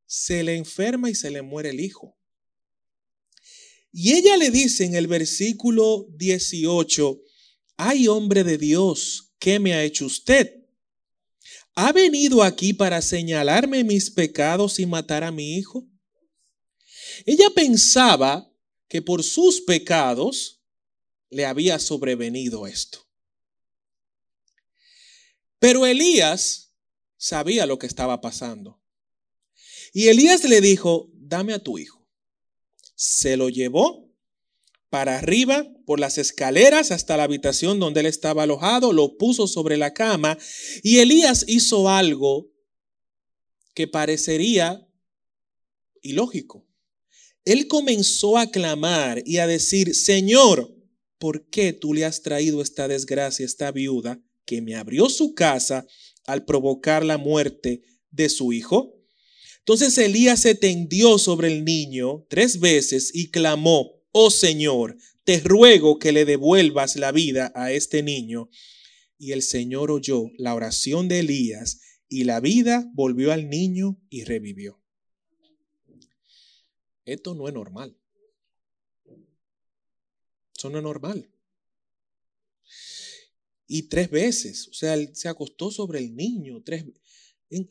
Se 0.05 0.43
le 0.43 0.55
enferma 0.55 1.09
y 1.09 1.15
se 1.15 1.29
le 1.29 1.41
muere 1.41 1.69
el 1.69 1.81
hijo. 1.81 2.17
Y 3.91 4.13
ella 4.13 4.37
le 4.37 4.49
dice 4.49 4.85
en 4.85 4.95
el 4.95 5.07
versículo 5.07 6.07
18, 6.17 7.21
ay 7.77 8.07
hombre 8.07 8.43
de 8.43 8.57
Dios, 8.57 9.33
¿qué 9.39 9.59
me 9.59 9.73
ha 9.73 9.83
hecho 9.83 10.05
usted? 10.05 10.63
¿Ha 11.75 11.91
venido 11.91 12.43
aquí 12.43 12.73
para 12.73 13.01
señalarme 13.01 13.83
mis 13.83 14.11
pecados 14.11 14.79
y 14.79 14.85
matar 14.85 15.23
a 15.23 15.31
mi 15.31 15.55
hijo? 15.57 15.87
Ella 17.25 17.49
pensaba 17.49 18.51
que 18.87 19.01
por 19.01 19.23
sus 19.23 19.61
pecados 19.61 20.61
le 21.29 21.45
había 21.45 21.79
sobrevenido 21.79 22.67
esto. 22.67 22.99
Pero 25.57 25.85
Elías 25.85 26.73
sabía 27.17 27.65
lo 27.65 27.79
que 27.79 27.87
estaba 27.87 28.21
pasando. 28.21 28.79
Y 29.93 30.09
Elías 30.09 30.43
le 30.43 30.61
dijo, 30.61 31.09
dame 31.13 31.53
a 31.53 31.59
tu 31.59 31.79
hijo. 31.79 32.05
Se 32.95 33.37
lo 33.37 33.49
llevó 33.49 34.12
para 34.93 35.17
arriba 35.17 35.67
por 35.87 35.99
las 35.99 36.19
escaleras 36.19 36.91
hasta 36.91 37.17
la 37.17 37.23
habitación 37.23 37.79
donde 37.79 38.01
él 38.01 38.05
estaba 38.05 38.43
alojado, 38.43 38.93
lo 38.93 39.17
puso 39.17 39.47
sobre 39.47 39.75
la 39.75 39.91
cama 39.91 40.37
y 40.83 40.99
Elías 40.99 41.45
hizo 41.47 41.89
algo 41.89 42.51
que 43.73 43.87
parecería 43.87 44.87
ilógico. 46.03 46.67
Él 47.43 47.67
comenzó 47.67 48.37
a 48.37 48.51
clamar 48.51 49.23
y 49.25 49.39
a 49.39 49.47
decir, 49.47 49.95
Señor, 49.95 50.77
¿por 51.17 51.49
qué 51.49 51.73
tú 51.73 51.95
le 51.95 52.05
has 52.05 52.21
traído 52.21 52.61
esta 52.61 52.87
desgracia, 52.87 53.47
esta 53.47 53.71
viuda? 53.71 54.21
que 54.45 54.61
me 54.61 54.75
abrió 54.75 55.09
su 55.09 55.33
casa 55.33 55.87
al 56.27 56.45
provocar 56.45 57.03
la 57.03 57.17
muerte 57.17 57.81
de 58.11 58.29
su 58.29 58.53
hijo? 58.53 58.93
Entonces 59.57 59.97
Elías 59.97 60.41
se 60.41 60.53
tendió 60.53 61.17
sobre 61.17 61.47
el 61.47 61.65
niño 61.65 62.27
tres 62.29 62.59
veces 62.59 63.09
y 63.11 63.31
clamó, 63.31 63.92
oh 64.13 64.31
Señor, 64.31 64.97
te 65.25 65.41
ruego 65.41 65.99
que 65.99 66.13
le 66.13 66.23
devuelvas 66.23 66.95
la 66.95 67.11
vida 67.11 67.51
a 67.53 67.73
este 67.73 68.01
niño. 68.01 68.49
Y 69.17 69.33
el 69.33 69.41
Señor 69.41 69.91
oyó 69.91 70.31
la 70.37 70.55
oración 70.55 71.09
de 71.09 71.19
Elías 71.19 71.81
y 72.07 72.23
la 72.23 72.39
vida 72.39 72.89
volvió 72.93 73.33
al 73.33 73.49
niño 73.49 74.01
y 74.09 74.23
revivió. 74.23 74.81
Esto 77.03 77.35
no 77.35 77.49
es 77.49 77.53
normal. 77.53 77.97
Eso 80.55 80.69
no 80.69 80.77
es 80.77 80.83
normal 80.83 81.29
y 83.67 83.83
tres 83.83 84.09
veces. 84.11 84.67
O 84.67 84.73
sea, 84.73 84.95
se 85.13 85.27
acostó 85.27 85.71
sobre 85.71 85.97
el 85.97 86.15
niño 86.15 86.61
tres 86.63 86.85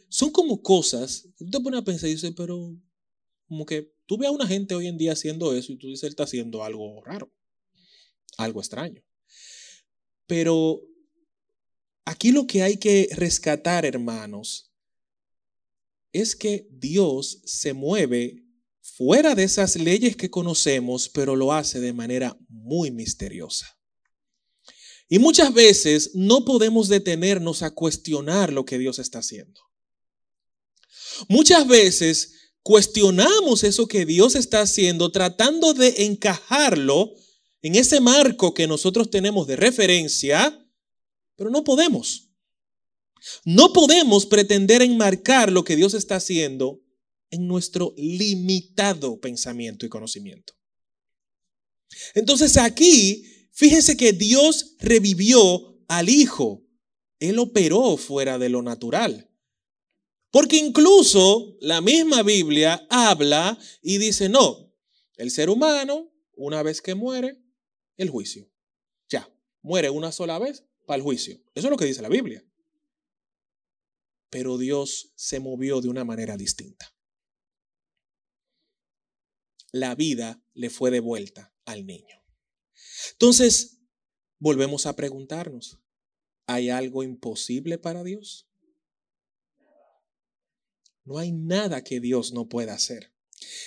Son 0.09 0.31
como 0.31 0.61
cosas, 0.61 1.29
tú 1.37 1.49
te 1.49 1.61
pones 1.61 1.81
a 1.81 1.85
pensar 1.85 2.09
y 2.09 2.15
dices, 2.15 2.33
pero 2.37 2.77
como 3.47 3.65
que 3.65 3.95
tú 4.13 4.19
ves 4.19 4.29
a 4.29 4.33
una 4.33 4.47
gente 4.47 4.75
hoy 4.75 4.89
en 4.89 4.99
día 4.99 5.13
haciendo 5.15 5.55
eso 5.55 5.73
y 5.73 5.77
tú 5.77 5.87
dices, 5.87 6.03
él 6.03 6.11
está 6.11 6.25
haciendo 6.25 6.63
algo 6.63 7.03
raro, 7.03 7.33
algo 8.37 8.61
extraño. 8.61 9.03
Pero 10.27 10.83
aquí 12.05 12.31
lo 12.31 12.47
que 12.47 12.63
hay 12.63 12.77
que 12.77 13.09
rescatar, 13.13 13.87
hermanos, 13.87 14.71
es 16.13 16.37
que 16.37 16.69
Dios 16.71 17.41
se 17.47 17.73
mueve 17.73 18.45
fuera 18.83 19.35
de 19.35 19.45
esas 19.45 19.77
leyes 19.77 20.15
que 20.15 20.29
conocemos, 20.29 21.09
pero 21.09 21.35
lo 21.35 21.55
hace 21.55 21.81
de 21.81 21.95
manera 21.95 22.37
muy 22.51 22.91
misteriosa. 22.91 23.79
Y 25.09 25.19
muchas 25.21 25.55
veces 25.55 26.11
no 26.13 26.45
podemos 26.45 26.89
detenernos 26.89 27.63
a 27.63 27.71
cuestionar 27.71 28.53
lo 28.53 28.67
que 28.67 28.77
Dios 28.77 28.99
está 28.99 29.21
haciendo. 29.21 29.63
Muchas 31.31 31.67
veces 31.67 32.42
cuestionamos 32.63 33.65
eso 33.65 33.87
que 33.87 34.07
Dios 34.07 34.35
está 34.35 34.63
haciendo 34.63 35.11
tratando 35.11 35.75
de 35.75 36.05
encajarlo 36.05 37.13
en 37.63 37.75
ese 37.75 38.01
marco 38.01 38.55
que 38.55 38.67
nosotros 38.67 39.11
tenemos 39.11 39.47
de 39.47 39.57
referencia, 39.57 40.67
pero 41.37 41.51
no 41.51 41.65
podemos. 41.65 42.29
No 43.45 43.73
podemos 43.73 44.27
pretender 44.27 44.83
enmarcar 44.83 45.53
lo 45.53 45.63
que 45.63 45.77
Dios 45.77 45.95
está 45.95 46.17
haciendo 46.17 46.81
en 47.31 47.47
nuestro 47.47 47.95
limitado 47.97 49.21
pensamiento 49.21 49.87
y 49.87 49.89
conocimiento. 49.89 50.55
Entonces 52.15 52.57
aquí 52.57 53.29
Fíjense 53.53 53.97
que 53.97 54.13
Dios 54.13 54.77
revivió 54.81 55.79
al 55.87 56.09
Hijo. 56.09 56.65
Él 57.21 57.39
operó 57.39 57.97
fuera 57.97 58.39
de 58.39 58.49
lo 58.49 58.63
natural. 58.63 59.31
Porque 60.33 60.57
incluso 60.57 61.59
la 61.61 61.83
misma 61.83 62.23
Biblia 62.23 62.87
habla 62.89 63.59
y 63.83 63.99
dice, 63.99 64.31
no, 64.31 64.75
el 65.19 65.31
ser 65.31 65.51
humano, 65.51 66.11
una 66.33 66.63
vez 66.63 66.81
que 66.81 66.95
muere, 66.95 67.39
el 67.99 68.09
juicio. 68.09 68.51
Ya, 69.11 69.31
muere 69.61 69.91
una 69.91 70.11
sola 70.11 70.39
vez 70.39 70.65
para 70.87 70.97
el 70.97 71.03
juicio. 71.03 71.37
Eso 71.55 71.67
es 71.67 71.71
lo 71.71 71.77
que 71.77 71.85
dice 71.85 72.01
la 72.01 72.09
Biblia. 72.09 72.43
Pero 74.31 74.57
Dios 74.57 75.13
se 75.17 75.39
movió 75.39 75.83
de 75.83 75.91
una 75.91 76.03
manera 76.03 76.39
distinta. 76.39 76.97
La 79.71 79.95
vida 79.95 80.43
le 80.55 80.71
fue 80.71 80.91
devuelta 80.91 81.55
al 81.67 81.85
niño. 81.85 82.25
Entonces, 83.13 83.83
volvemos 84.39 84.87
a 84.87 84.97
preguntarnos, 84.97 85.79
¿hay 86.47 86.71
algo 86.71 87.03
imposible 87.03 87.77
para 87.77 88.03
Dios? 88.03 88.49
No 91.05 91.19
hay 91.19 91.33
nada 91.33 91.83
que 91.83 92.01
Dios 92.01 92.33
no 92.33 92.49
pueda 92.49 92.75
hacer. 92.75 93.13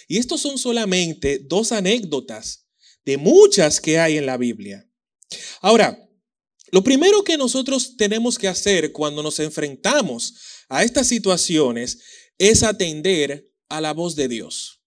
Y 0.07 0.17
estos 0.17 0.41
son 0.41 0.57
solamente 0.57 1.39
dos 1.39 1.71
anécdotas 1.71 2.67
de 3.03 3.17
muchas 3.17 3.81
que 3.81 3.99
hay 3.99 4.17
en 4.17 4.25
la 4.25 4.37
Biblia. 4.37 4.89
Ahora, 5.61 5.99
lo 6.71 6.83
primero 6.83 7.23
que 7.23 7.37
nosotros 7.37 7.95
tenemos 7.97 8.37
que 8.37 8.47
hacer 8.47 8.91
cuando 8.91 9.21
nos 9.21 9.39
enfrentamos 9.39 10.35
a 10.69 10.83
estas 10.83 11.07
situaciones 11.07 11.99
es 12.37 12.63
atender 12.63 13.51
a 13.69 13.81
la 13.81 13.93
voz 13.93 14.15
de 14.15 14.27
Dios. 14.27 14.81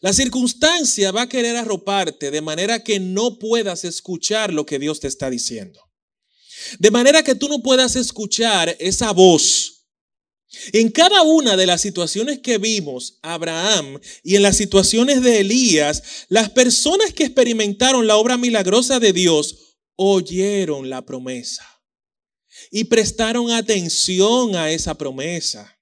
La 0.00 0.12
circunstancia 0.12 1.12
va 1.12 1.22
a 1.22 1.28
querer 1.28 1.56
arroparte 1.56 2.30
de 2.30 2.42
manera 2.42 2.82
que 2.82 2.98
no 2.98 3.38
puedas 3.38 3.84
escuchar 3.84 4.52
lo 4.52 4.66
que 4.66 4.80
Dios 4.80 4.98
te 4.98 5.06
está 5.06 5.30
diciendo. 5.30 5.80
De 6.78 6.90
manera 6.90 7.22
que 7.22 7.36
tú 7.36 7.48
no 7.48 7.62
puedas 7.62 7.94
escuchar 7.94 8.76
esa 8.80 9.12
voz. 9.12 9.81
En 10.72 10.90
cada 10.90 11.22
una 11.22 11.56
de 11.56 11.66
las 11.66 11.80
situaciones 11.80 12.40
que 12.40 12.58
vimos, 12.58 13.18
Abraham, 13.22 13.98
y 14.22 14.36
en 14.36 14.42
las 14.42 14.56
situaciones 14.56 15.22
de 15.22 15.40
Elías, 15.40 16.26
las 16.28 16.50
personas 16.50 17.12
que 17.14 17.24
experimentaron 17.24 18.06
la 18.06 18.16
obra 18.16 18.36
milagrosa 18.36 19.00
de 19.00 19.12
Dios 19.12 19.78
oyeron 19.96 20.90
la 20.90 21.04
promesa 21.04 21.66
y 22.70 22.84
prestaron 22.84 23.50
atención 23.50 24.54
a 24.54 24.70
esa 24.70 24.96
promesa. 24.96 25.78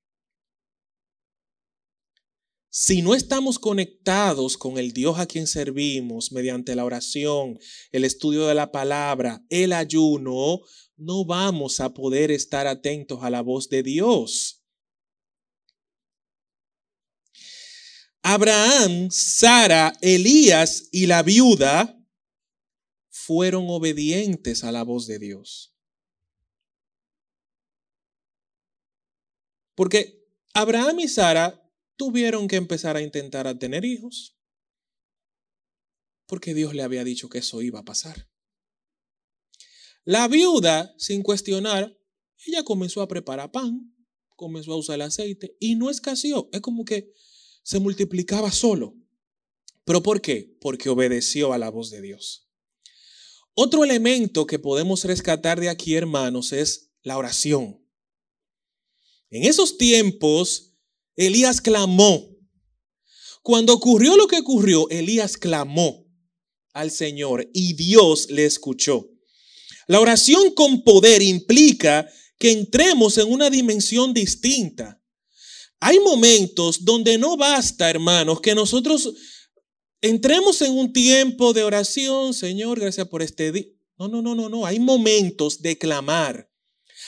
Si 2.72 3.02
no 3.02 3.16
estamos 3.16 3.58
conectados 3.58 4.56
con 4.56 4.78
el 4.78 4.92
Dios 4.92 5.18
a 5.18 5.26
quien 5.26 5.48
servimos 5.48 6.30
mediante 6.30 6.76
la 6.76 6.84
oración, 6.84 7.58
el 7.90 8.04
estudio 8.04 8.46
de 8.46 8.54
la 8.54 8.70
palabra, 8.70 9.44
el 9.48 9.72
ayuno, 9.72 10.60
no 10.96 11.24
vamos 11.24 11.80
a 11.80 11.92
poder 11.92 12.30
estar 12.30 12.68
atentos 12.68 13.24
a 13.24 13.30
la 13.30 13.40
voz 13.40 13.68
de 13.68 13.82
Dios. 13.82 14.59
Abraham, 18.22 19.10
Sara, 19.10 19.92
Elías 20.00 20.88
y 20.92 21.06
la 21.06 21.22
viuda 21.22 21.96
fueron 23.08 23.66
obedientes 23.68 24.64
a 24.64 24.72
la 24.72 24.82
voz 24.82 25.06
de 25.06 25.18
Dios. 25.18 25.74
Porque 29.74 30.26
Abraham 30.52 31.00
y 31.00 31.08
Sara 31.08 31.62
tuvieron 31.96 32.48
que 32.48 32.56
empezar 32.56 32.96
a 32.96 33.02
intentar 33.02 33.46
a 33.46 33.58
tener 33.58 33.84
hijos. 33.84 34.36
Porque 36.26 36.54
Dios 36.54 36.74
le 36.74 36.82
había 36.82 37.04
dicho 37.04 37.28
que 37.28 37.38
eso 37.38 37.62
iba 37.62 37.80
a 37.80 37.84
pasar. 37.84 38.28
La 40.04 40.28
viuda, 40.28 40.94
sin 40.98 41.22
cuestionar, 41.22 41.96
ella 42.46 42.62
comenzó 42.64 43.02
a 43.02 43.08
preparar 43.08 43.52
pan, 43.52 43.94
comenzó 44.36 44.72
a 44.72 44.76
usar 44.76 44.96
el 44.96 45.02
aceite 45.02 45.56
y 45.60 45.76
no 45.76 45.90
escaseó. 45.90 46.48
Es 46.52 46.60
como 46.60 46.84
que 46.84 47.12
se 47.62 47.78
multiplicaba 47.78 48.50
solo. 48.52 48.96
¿Pero 49.84 50.02
por 50.02 50.20
qué? 50.20 50.56
Porque 50.60 50.88
obedeció 50.88 51.52
a 51.52 51.58
la 51.58 51.70
voz 51.70 51.90
de 51.90 52.00
Dios. 52.00 52.48
Otro 53.54 53.84
elemento 53.84 54.46
que 54.46 54.58
podemos 54.58 55.04
rescatar 55.04 55.60
de 55.60 55.68
aquí, 55.68 55.94
hermanos, 55.94 56.52
es 56.52 56.92
la 57.02 57.18
oración. 57.18 57.84
En 59.30 59.44
esos 59.44 59.78
tiempos, 59.78 60.74
Elías 61.16 61.60
clamó. 61.60 62.36
Cuando 63.42 63.74
ocurrió 63.74 64.16
lo 64.16 64.26
que 64.26 64.38
ocurrió, 64.38 64.88
Elías 64.90 65.36
clamó 65.36 66.06
al 66.72 66.90
Señor 66.90 67.50
y 67.52 67.74
Dios 67.74 68.30
le 68.30 68.44
escuchó. 68.44 69.10
La 69.86 70.00
oración 70.00 70.54
con 70.54 70.82
poder 70.84 71.22
implica 71.22 72.08
que 72.38 72.52
entremos 72.52 73.18
en 73.18 73.30
una 73.30 73.50
dimensión 73.50 74.14
distinta. 74.14 74.99
Hay 75.80 75.98
momentos 75.98 76.84
donde 76.84 77.16
no 77.16 77.36
basta, 77.38 77.88
hermanos, 77.88 78.40
que 78.40 78.54
nosotros 78.54 79.14
entremos 80.02 80.60
en 80.60 80.72
un 80.72 80.92
tiempo 80.92 81.54
de 81.54 81.62
oración, 81.62 82.34
Señor, 82.34 82.78
gracias 82.78 83.08
por 83.08 83.22
este 83.22 83.50
día. 83.50 83.66
No, 83.98 84.08
no, 84.08 84.22
no, 84.22 84.34
no, 84.34 84.48
no. 84.48 84.66
Hay 84.66 84.78
momentos 84.78 85.62
de 85.62 85.78
clamar. 85.78 86.50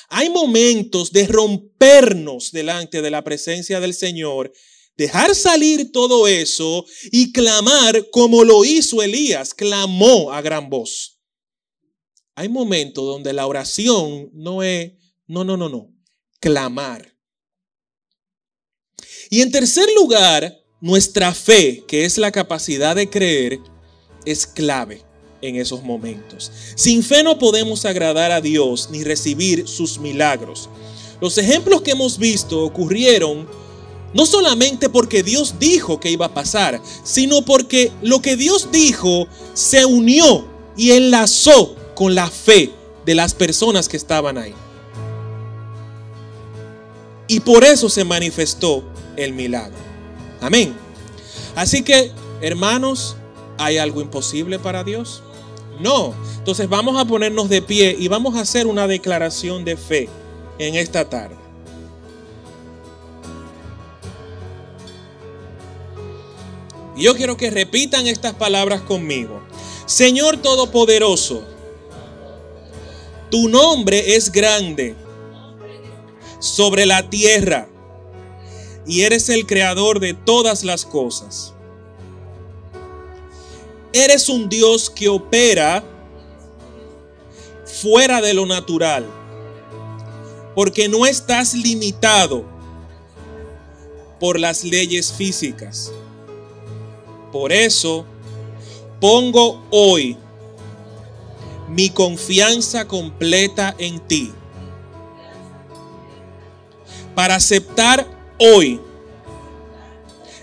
Hay 0.08 0.30
momentos 0.30 1.12
de 1.12 1.26
rompernos 1.26 2.50
delante 2.50 3.00
de 3.00 3.10
la 3.10 3.24
presencia 3.24 3.80
del 3.80 3.94
Señor, 3.94 4.52
dejar 4.96 5.34
salir 5.34 5.90
todo 5.90 6.28
eso 6.28 6.84
y 7.10 7.32
clamar 7.32 8.10
como 8.10 8.44
lo 8.44 8.64
hizo 8.64 9.02
Elías, 9.02 9.54
clamó 9.54 10.32
a 10.32 10.42
gran 10.42 10.68
voz. 10.68 11.18
Hay 12.34 12.48
momentos 12.48 13.04
donde 13.04 13.32
la 13.32 13.46
oración 13.46 14.30
no 14.34 14.62
es, 14.62 14.92
no, 15.26 15.44
no, 15.44 15.56
no, 15.56 15.68
no, 15.68 15.94
clamar. 16.40 17.11
Y 19.32 19.40
en 19.40 19.50
tercer 19.50 19.88
lugar, 19.96 20.62
nuestra 20.82 21.32
fe, 21.32 21.84
que 21.88 22.04
es 22.04 22.18
la 22.18 22.30
capacidad 22.30 22.94
de 22.94 23.08
creer, 23.08 23.60
es 24.26 24.46
clave 24.46 25.00
en 25.40 25.56
esos 25.56 25.82
momentos. 25.82 26.52
Sin 26.74 27.02
fe 27.02 27.22
no 27.22 27.38
podemos 27.38 27.86
agradar 27.86 28.30
a 28.30 28.42
Dios 28.42 28.90
ni 28.92 29.02
recibir 29.04 29.66
sus 29.66 29.98
milagros. 29.98 30.68
Los 31.18 31.38
ejemplos 31.38 31.80
que 31.80 31.92
hemos 31.92 32.18
visto 32.18 32.62
ocurrieron 32.62 33.48
no 34.12 34.26
solamente 34.26 34.90
porque 34.90 35.22
Dios 35.22 35.54
dijo 35.58 35.98
que 35.98 36.10
iba 36.10 36.26
a 36.26 36.34
pasar, 36.34 36.82
sino 37.02 37.42
porque 37.42 37.90
lo 38.02 38.20
que 38.20 38.36
Dios 38.36 38.68
dijo 38.70 39.26
se 39.54 39.86
unió 39.86 40.44
y 40.76 40.90
enlazó 40.90 41.74
con 41.94 42.14
la 42.14 42.28
fe 42.28 42.70
de 43.06 43.14
las 43.14 43.32
personas 43.32 43.88
que 43.88 43.96
estaban 43.96 44.36
ahí. 44.36 44.52
Y 47.28 47.40
por 47.40 47.64
eso 47.64 47.88
se 47.88 48.04
manifestó 48.04 48.91
el 49.16 49.32
milagro. 49.32 49.78
Amén. 50.40 50.74
Así 51.54 51.82
que, 51.82 52.10
hermanos, 52.40 53.16
¿hay 53.58 53.78
algo 53.78 54.00
imposible 54.00 54.58
para 54.58 54.84
Dios? 54.84 55.22
No. 55.80 56.14
Entonces 56.38 56.68
vamos 56.68 57.00
a 57.00 57.04
ponernos 57.04 57.48
de 57.48 57.62
pie 57.62 57.96
y 57.98 58.08
vamos 58.08 58.36
a 58.36 58.40
hacer 58.40 58.66
una 58.66 58.86
declaración 58.86 59.64
de 59.64 59.76
fe 59.76 60.08
en 60.58 60.74
esta 60.74 61.08
tarde. 61.08 61.36
Y 66.96 67.04
yo 67.04 67.14
quiero 67.16 67.36
que 67.36 67.50
repitan 67.50 68.06
estas 68.06 68.34
palabras 68.34 68.82
conmigo. 68.82 69.40
Señor 69.86 70.36
Todopoderoso, 70.36 71.44
tu 73.30 73.48
nombre 73.48 74.14
es 74.14 74.30
grande 74.30 74.94
sobre 76.38 76.86
la 76.86 77.08
tierra 77.08 77.68
y 78.86 79.02
eres 79.02 79.28
el 79.28 79.46
creador 79.46 80.00
de 80.00 80.14
todas 80.14 80.64
las 80.64 80.84
cosas. 80.84 81.52
Eres 83.92 84.28
un 84.28 84.48
Dios 84.48 84.88
que 84.88 85.08
opera 85.08 85.84
fuera 87.82 88.20
de 88.20 88.34
lo 88.34 88.46
natural. 88.46 89.06
Porque 90.54 90.88
no 90.88 91.06
estás 91.06 91.54
limitado 91.54 92.44
por 94.20 94.38
las 94.38 94.64
leyes 94.64 95.12
físicas. 95.12 95.92
Por 97.32 97.52
eso 97.52 98.04
pongo 99.00 99.62
hoy 99.70 100.16
mi 101.68 101.90
confianza 101.90 102.86
completa 102.86 103.74
en 103.78 103.98
ti. 104.00 104.32
Para 107.14 107.36
aceptar 107.36 108.06
hoy 108.42 108.80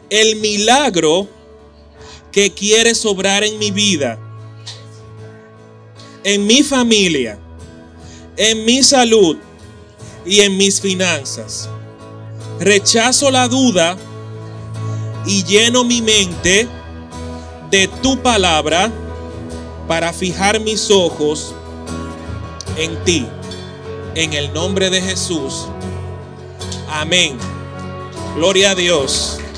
el 0.09 0.37
milagro 0.37 1.27
que 2.31 2.51
quiere 2.51 2.95
sobrar 2.95 3.43
en 3.43 3.59
mi 3.59 3.71
vida, 3.71 4.17
en 6.23 6.47
mi 6.47 6.63
familia, 6.63 7.37
en 8.37 8.65
mi 8.65 8.83
salud 8.83 9.37
y 10.25 10.39
en 10.41 10.55
mis 10.57 10.79
finanzas. 10.79 11.69
Rechazo 12.59 13.31
la 13.31 13.47
duda 13.47 13.97
y 15.25 15.43
lleno 15.43 15.83
mi 15.83 16.01
mente 16.01 16.67
de 17.69 17.87
tu 18.01 18.17
palabra 18.21 18.91
para 19.87 20.13
fijar 20.13 20.59
mis 20.59 20.89
ojos 20.89 21.53
en 22.77 23.03
ti. 23.03 23.27
En 24.15 24.33
el 24.33 24.51
nombre 24.53 24.89
de 24.89 25.01
Jesús. 25.01 25.67
Amén. 26.89 27.37
Gloria 28.35 28.71
a 28.71 28.75
Dios. 28.75 29.48